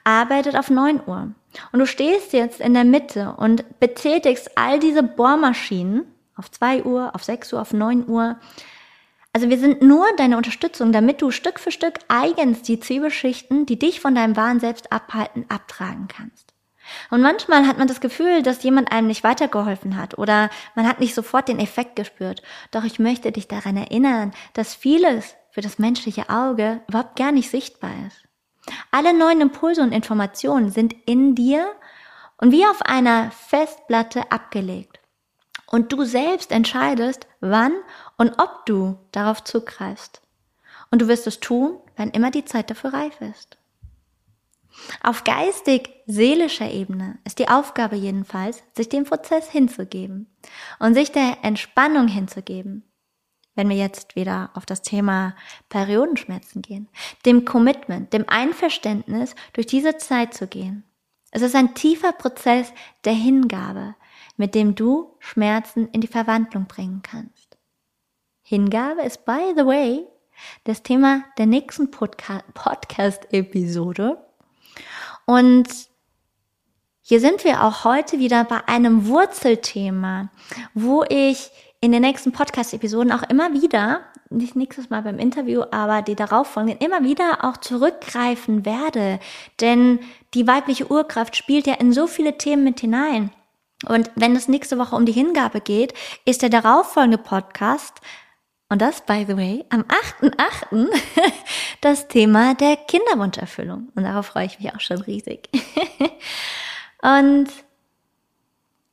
arbeitet 0.05 0.57
auf 0.57 0.71
9 0.71 1.01
Uhr. 1.07 1.33
Und 1.73 1.81
du 1.81 1.87
stehst 1.87 2.33
jetzt 2.33 2.61
in 2.61 2.75
der 2.75 2.85
Mitte 2.85 3.35
und 3.37 3.79
betätigst 3.81 4.57
all 4.57 4.79
diese 4.79 5.03
Bohrmaschinen 5.03 6.05
auf 6.37 6.51
2 6.51 6.85
Uhr, 6.85 7.15
auf 7.15 7.25
6 7.25 7.53
Uhr, 7.53 7.61
auf 7.61 7.73
9 7.73 8.09
Uhr. 8.09 8.37
Also 9.33 9.51
wir 9.51 9.59
sind 9.59 9.83
nur 9.83 10.07
deine 10.17 10.37
Unterstützung, 10.37 10.93
damit 10.93 11.21
du 11.21 11.31
Stück 11.31 11.59
für 11.59 11.73
Stück 11.73 11.99
eigens 12.09 12.63
die 12.63 12.79
Zwiebelschichten, 12.79 13.67
die 13.67 13.79
dich 13.79 14.01
von 14.01 14.15
deinem 14.15 14.37
wahren 14.37 14.61
Selbst 14.61 14.93
abhalten, 14.93 15.47
abtragen 15.49 16.09
kannst. 16.09 16.55
Und 17.11 17.23
manchmal 17.23 17.67
hat 17.67 17.79
man 17.79 17.89
das 17.89 18.01
Gefühl, 18.01 18.43
dass 18.43 18.63
jemand 18.63 18.93
einem 18.93 19.07
nicht 19.07 19.25
weitergeholfen 19.25 19.97
hat 19.97 20.19
oder 20.19 20.51
man 20.75 20.87
hat 20.87 21.01
nicht 21.01 21.15
sofort 21.15 21.49
den 21.49 21.59
Effekt 21.59 21.97
gespürt. 21.97 22.43
Doch 22.71 22.85
ich 22.85 22.99
möchte 22.99 23.33
dich 23.33 23.49
daran 23.49 23.77
erinnern, 23.77 24.33
dass 24.53 24.75
vieles 24.75 25.35
für 25.51 25.63
das 25.63 25.79
menschliche 25.79 26.29
Auge 26.29 26.83
überhaupt 26.89 27.17
gar 27.17 27.33
nicht 27.33 27.51
sichtbar 27.51 27.93
ist. 28.07 28.23
Alle 28.91 29.17
neuen 29.17 29.41
Impulse 29.41 29.83
und 29.83 29.93
Informationen 29.93 30.71
sind 30.71 30.95
in 31.07 31.35
dir 31.35 31.67
und 32.39 32.53
wie 32.53 32.67
auf 32.67 32.83
einer 32.83 33.31
Festplatte 33.31 34.31
abgelegt. 34.31 35.01
Und 35.67 35.93
du 35.93 36.05
selbst 36.05 36.53
entscheidest, 36.53 37.27
wann 37.41 37.73
und 38.17 38.39
ob 38.39 38.67
du 38.67 38.99
darauf 39.13 39.43
zugreifst. 39.45 40.23
Und 40.91 41.03
du 41.03 41.09
wirst 41.09 41.27
es 41.27 41.41
tun, 41.41 41.79
wenn 41.97 42.11
immer 42.11 42.31
die 42.31 42.45
Zeit 42.45 42.71
dafür 42.71 42.93
reif 42.93 43.21
ist. 43.21 43.59
Auf 45.03 45.25
geistig-seelischer 45.25 46.71
Ebene 46.71 47.19
ist 47.25 47.39
die 47.39 47.49
Aufgabe 47.49 47.97
jedenfalls, 47.97 48.63
sich 48.77 48.89
dem 48.89 49.05
Prozess 49.05 49.51
hinzugeben 49.51 50.27
und 50.79 50.95
sich 50.95 51.13
der 51.13 51.39
Entspannung 51.43 52.09
hinzugeben. 52.09 52.83
Wenn 53.55 53.69
wir 53.69 53.77
jetzt 53.77 54.17
wieder 54.17 54.51
auf 54.55 54.67
das 54.67 54.83
Thema 54.83 55.35
Periodenschmerzen 55.69 56.63
gehen, 56.63 56.89
dem 57.25 57.45
Commitment, 57.45 58.13
dem 58.13 58.25
Einverständnis, 58.29 59.35
durch 59.53 59.67
diese 59.67 59.97
Zeit 59.97 60.35
zu 60.35 60.47
gehen. 60.47 60.85
Es 61.31 61.43
ist 61.43 61.55
ein 61.55 61.75
tiefer 61.75 62.13
Prozess 62.13 62.73
der 63.05 63.13
Hingabe, 63.13 63.95
mit 64.37 64.55
dem 64.55 64.75
du 64.75 65.17
Schmerzen 65.19 65.89
in 65.89 66.01
die 66.01 66.07
Verwandlung 66.07 66.67
bringen 66.67 67.03
kannst. 67.03 67.57
Hingabe 68.43 69.03
ist, 69.03 69.25
by 69.25 69.53
the 69.57 69.65
way, 69.65 70.07
das 70.65 70.83
Thema 70.83 71.25
der 71.39 71.47
nächsten 71.47 71.91
Podca 71.91 72.43
Podcast-Episode. 72.55 74.19
Und 75.27 75.69
hier 77.01 77.21
sind 77.21 77.45
wir 77.45 77.65
auch 77.65 77.85
heute 77.85 78.19
wieder 78.19 78.45
bei 78.45 78.67
einem 78.67 79.07
Wurzelthema, 79.07 80.31
wo 80.75 81.05
ich 81.09 81.51
in 81.85 81.93
den 81.93 82.03
nächsten 82.03 82.33
Podcast-Episoden 82.33 83.13
auch 83.13 83.23
immer 83.25 83.53
wieder, 83.53 84.01
nicht 84.31 84.57
nächstes 84.57 84.91
Mal 84.91 85.03
beim 85.03 85.19
Interview, 85.19 85.63
aber 85.71 86.03
die 86.03 86.15
darauffolgenden, 86.15 86.85
immer 86.85 87.05
wieder 87.05 87.45
auch 87.45 87.59
zurückgreifen 87.59 88.65
werde. 88.65 89.21
Denn 89.61 90.01
die 90.33 90.47
weibliche 90.47 90.91
Urkraft 90.91 91.37
spielt 91.37 91.67
ja 91.67 91.75
in 91.75 91.93
so 91.93 92.07
viele 92.07 92.39
Themen 92.39 92.65
mit 92.65 92.81
hinein. 92.81 93.31
Und 93.87 94.11
wenn 94.15 94.35
es 94.35 94.49
nächste 94.49 94.79
Woche 94.79 94.97
um 94.97 95.05
die 95.05 95.13
Hingabe 95.13 95.61
geht, 95.61 95.93
ist 96.25 96.43
der 96.43 96.49
darauffolgende 96.49 97.19
Podcast 97.19 98.01
und 98.71 98.81
das, 98.81 99.03
by 99.03 99.27
the 99.29 99.37
way, 99.37 99.65
am 99.69 99.83
8.8. 99.83 100.89
das 101.83 102.09
Thema 102.09 102.55
der 102.55 102.77
Kinderwunscherfüllung. 102.77 103.91
Und 103.95 104.05
darauf 104.05 104.27
freue 104.27 104.47
ich 104.47 104.59
mich 104.59 104.75
auch 104.75 104.81
schon 104.81 105.03
riesig. 105.03 105.51
und 107.03 107.49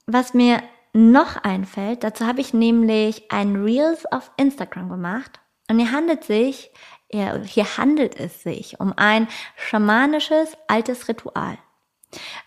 was 0.07 0.33
mir 0.33 0.61
noch 0.93 1.37
einfällt, 1.37 2.03
dazu 2.03 2.25
habe 2.25 2.41
ich 2.41 2.53
nämlich 2.53 3.31
ein 3.31 3.55
Reels 3.55 4.05
auf 4.05 4.31
Instagram 4.37 4.89
gemacht. 4.89 5.39
Und 5.69 5.79
hier 5.79 5.91
handelt 5.91 6.23
sich, 6.23 6.71
hier 7.09 7.77
handelt 7.77 8.19
es 8.19 8.43
sich 8.43 8.79
um 8.79 8.93
ein 8.97 9.27
schamanisches 9.55 10.57
altes 10.67 11.07
Ritual. 11.07 11.57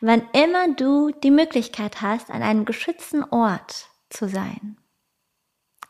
Wann 0.01 0.29
immer 0.33 0.75
du 0.75 1.11
die 1.11 1.31
Möglichkeit 1.31 2.03
hast, 2.03 2.31
an 2.31 2.43
einem 2.43 2.67
geschützten 2.67 3.25
Ort 3.25 3.89
zu 4.11 4.29
sein, 4.29 4.77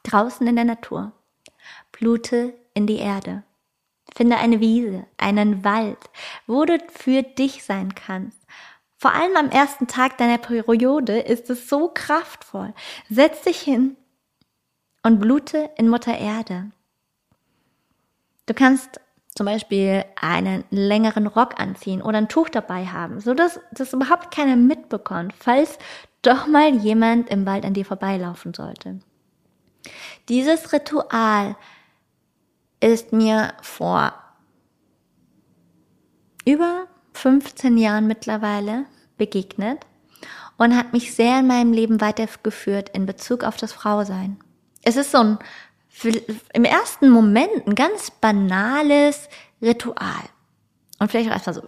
draußen 0.05 0.47
in 0.47 0.55
der 0.55 0.64
Natur, 0.64 1.12
blute 1.90 2.55
in 2.73 2.87
die 2.87 2.99
Erde. 2.99 3.43
Finde 4.14 4.37
eine 4.37 4.61
Wiese, 4.61 5.07
einen 5.17 5.64
Wald, 5.64 5.99
wo 6.47 6.64
du 6.64 6.79
für 6.93 7.23
dich 7.23 7.64
sein 7.64 7.97
kannst. 7.97 8.38
Vor 9.05 9.12
allem 9.12 9.37
am 9.37 9.51
ersten 9.51 9.87
Tag 9.87 10.17
deiner 10.17 10.38
Periode 10.38 11.19
ist 11.19 11.51
es 11.51 11.69
so 11.69 11.90
kraftvoll. 11.93 12.73
Setz 13.11 13.43
dich 13.43 13.61
hin 13.61 13.99
und 15.03 15.21
blute 15.21 15.69
in 15.77 15.90
Mutter 15.90 16.17
Erde. 16.17 16.71
Du 18.47 18.55
kannst 18.55 19.03
zum 19.35 19.45
Beispiel 19.45 20.07
einen 20.19 20.64
längeren 20.71 21.27
Rock 21.27 21.61
anziehen 21.61 22.01
oder 22.01 22.17
ein 22.17 22.31
Tuch 22.31 22.49
dabei 22.49 22.87
haben, 22.87 23.21
so 23.21 23.35
dass 23.35 23.61
das 23.73 23.93
überhaupt 23.93 24.35
keiner 24.35 24.57
mitbekommt, 24.57 25.35
falls 25.38 25.79
doch 26.23 26.47
mal 26.47 26.75
jemand 26.75 27.29
im 27.29 27.45
Wald 27.45 27.67
an 27.67 27.75
dir 27.75 27.85
vorbeilaufen 27.85 28.55
sollte. 28.55 29.01
Dieses 30.31 30.73
Ritual 30.73 31.57
ist 32.81 33.12
mir 33.12 33.53
vor 33.61 34.14
über 36.47 36.87
15 37.12 37.77
Jahren 37.77 38.07
mittlerweile 38.07 38.87
begegnet 39.16 39.81
und 40.57 40.77
hat 40.77 40.92
mich 40.92 41.14
sehr 41.14 41.40
in 41.40 41.46
meinem 41.46 41.72
Leben 41.72 42.00
weitergeführt 42.00 42.90
in 42.90 43.07
Bezug 43.07 43.44
auf 43.44 43.57
das 43.57 43.72
Frausein. 43.72 44.38
Es 44.83 44.96
ist 44.96 45.11
so 45.11 45.18
ein 45.18 45.38
im 46.53 46.64
ersten 46.64 47.09
Moment 47.09 47.66
ein 47.66 47.74
ganz 47.74 48.11
banales 48.11 49.29
Ritual. 49.62 50.24
Und 50.98 51.11
vielleicht 51.11 51.29
auch 51.29 51.35
erstmal 51.35 51.55
so, 51.55 51.62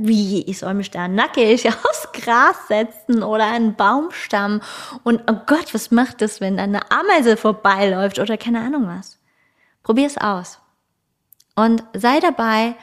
wie, 0.00 0.42
ich 0.42 0.58
soll 0.58 0.74
mich 0.74 0.90
da 0.90 1.08
nackig 1.08 1.68
aufs 1.68 2.12
Gras 2.12 2.56
setzen 2.68 3.22
oder 3.22 3.46
einen 3.46 3.74
Baumstamm. 3.74 4.60
Und 5.04 5.22
oh 5.30 5.36
Gott, 5.46 5.74
was 5.74 5.90
macht 5.90 6.20
das, 6.20 6.40
wenn 6.40 6.56
da 6.56 6.64
eine 6.64 6.90
Ameise 6.90 7.36
vorbeiläuft 7.36 8.18
oder 8.18 8.36
keine 8.36 8.60
Ahnung 8.60 8.86
was. 8.86 9.18
Probier 9.82 10.06
es 10.06 10.18
aus. 10.18 10.58
Und 11.54 11.84
sei 11.94 12.20
dabei 12.20 12.76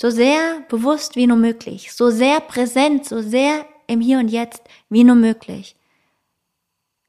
so 0.00 0.10
sehr 0.10 0.60
bewusst 0.68 1.16
wie 1.16 1.26
nur 1.26 1.36
möglich, 1.36 1.92
so 1.92 2.10
sehr 2.10 2.40
präsent, 2.40 3.04
so 3.04 3.20
sehr 3.20 3.66
im 3.88 4.00
Hier 4.00 4.20
und 4.20 4.28
Jetzt 4.28 4.62
wie 4.88 5.02
nur 5.02 5.16
möglich. 5.16 5.76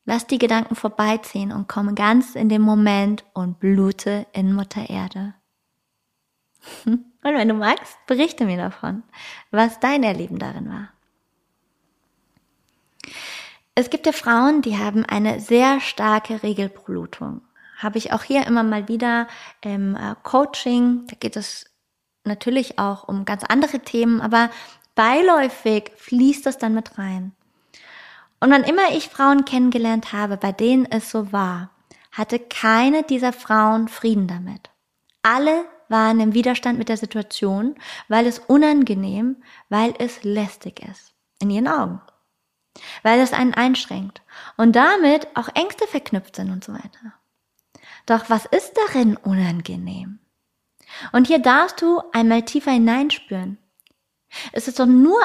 Lass 0.06 0.26
die 0.26 0.40
Gedanken 0.40 0.76
vorbeiziehen 0.76 1.52
und 1.52 1.68
komme 1.68 1.94
ganz 1.94 2.34
in 2.34 2.50
den 2.50 2.64
Moment 2.64 3.24
und 3.34 3.60
blute 3.60 4.26
in 4.34 4.54
Mutter 4.54 4.90
Erde. 4.90 5.36
Und 7.22 7.36
wenn 7.36 7.50
du 7.50 7.54
magst, 7.54 7.98
berichte 8.08 8.46
mir 8.46 8.56
davon, 8.56 9.04
was 9.52 9.82
dein 9.82 10.04
Erleben 10.04 10.40
darin 10.40 10.70
war. 10.70 10.88
Es 13.76 13.90
gibt 13.90 14.06
ja 14.06 14.14
Frauen, 14.14 14.62
die 14.62 14.78
haben 14.78 15.04
eine 15.06 15.42
sehr 15.42 15.82
starke 15.82 16.44
Regelblutung. 16.44 17.42
Habe 17.78 17.98
ich 17.98 18.14
auch 18.14 18.24
hier 18.24 18.48
immer 18.48 18.64
mal 18.64 18.88
wieder 18.88 19.28
im 19.62 19.96
äh, 19.96 20.16
Coaching. 20.24 21.08
Da 21.08 21.18
geht 21.20 21.36
es 21.36 21.70
natürlich 22.24 22.80
auch 22.80 23.08
um 23.08 23.26
ganz 23.26 23.44
andere 23.44 23.80
Themen, 23.80 24.22
aber 24.22 24.50
beiläufig 24.96 25.92
fließt 25.96 26.46
das 26.46 26.58
dann 26.58 26.74
mit 26.74 26.98
rein. 26.98 27.34
Und 28.40 28.52
wann 28.52 28.64
immer 28.64 28.92
ich 28.92 29.10
Frauen 29.10 29.46
kennengelernt 29.46 30.14
habe, 30.14 30.38
bei 30.38 30.52
denen 30.52 30.86
es 30.86 31.12
so 31.12 31.32
war, 31.32 31.72
hatte 32.12 32.40
keine 32.40 33.04
dieser 33.04 33.34
Frauen 33.34 33.88
Frieden 33.88 34.28
damit. 34.28 34.70
Alle 35.22 35.66
waren 35.90 36.20
im 36.20 36.34
Widerstand 36.34 36.78
mit 36.78 36.90
der 36.90 36.98
Situation, 36.98 37.76
weil 38.08 38.26
es 38.28 38.40
unangenehm, 38.40 39.38
weil 39.70 39.94
es 40.00 40.24
lästig 40.24 40.82
ist. 40.88 41.14
In 41.42 41.50
ihren 41.50 41.68
Augen. 41.68 42.02
Weil 43.04 43.20
es 43.20 43.34
einen 43.34 43.54
einschränkt. 43.54 44.22
Und 44.56 44.76
damit 44.76 45.28
auch 45.36 45.50
Ängste 45.56 45.88
verknüpft 45.88 46.36
sind 46.36 46.52
und 46.52 46.64
so 46.64 46.74
weiter. 46.74 47.14
Doch 48.06 48.30
was 48.30 48.46
ist 48.46 48.74
darin 48.88 49.18
unangenehm? 49.18 50.20
Und 51.12 51.28
hier 51.28 51.40
darfst 51.40 51.82
du 51.82 52.02
einmal 52.12 52.44
tiefer 52.44 52.72
hineinspüren. 52.72 53.58
Es 54.52 54.68
ist 54.68 54.80
doch 54.80 54.86
nur 54.86 55.18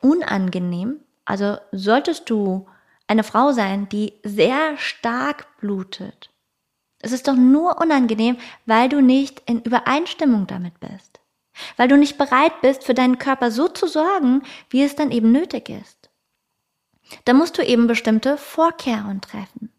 unangenehm, 0.00 1.00
also 1.24 1.58
solltest 1.70 2.28
du 2.28 2.66
eine 3.06 3.24
Frau 3.24 3.52
sein, 3.52 3.88
die 3.88 4.14
sehr 4.24 4.76
stark 4.78 5.58
blutet. 5.58 6.30
Es 7.00 7.12
ist 7.12 7.28
doch 7.28 7.34
nur 7.34 7.80
unangenehm, 7.80 8.38
weil 8.64 8.88
du 8.88 9.00
nicht 9.00 9.42
in 9.46 9.60
Übereinstimmung 9.62 10.46
damit 10.46 10.78
bist. 10.80 11.20
Weil 11.76 11.88
du 11.88 11.96
nicht 11.96 12.16
bereit 12.16 12.60
bist, 12.62 12.84
für 12.84 12.94
deinen 12.94 13.18
Körper 13.18 13.50
so 13.50 13.68
zu 13.68 13.86
sorgen, 13.86 14.42
wie 14.70 14.82
es 14.82 14.96
dann 14.96 15.10
eben 15.10 15.32
nötig 15.32 15.68
ist. 15.68 16.10
Da 17.24 17.34
musst 17.34 17.58
du 17.58 17.62
eben 17.62 17.86
bestimmte 17.86 18.38
Vorkehrungen 18.38 19.20
treffen. 19.20 19.72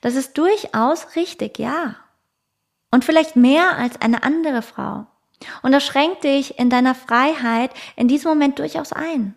Das 0.00 0.16
ist 0.16 0.36
durchaus 0.36 1.14
richtig, 1.16 1.58
ja. 1.58 1.96
Und 2.94 3.04
vielleicht 3.04 3.34
mehr 3.34 3.76
als 3.76 4.00
eine 4.00 4.22
andere 4.22 4.62
Frau. 4.62 5.04
Und 5.62 5.72
das 5.72 5.84
schränkt 5.84 6.22
dich 6.22 6.60
in 6.60 6.70
deiner 6.70 6.94
Freiheit 6.94 7.72
in 7.96 8.06
diesem 8.06 8.28
Moment 8.28 8.60
durchaus 8.60 8.92
ein. 8.92 9.34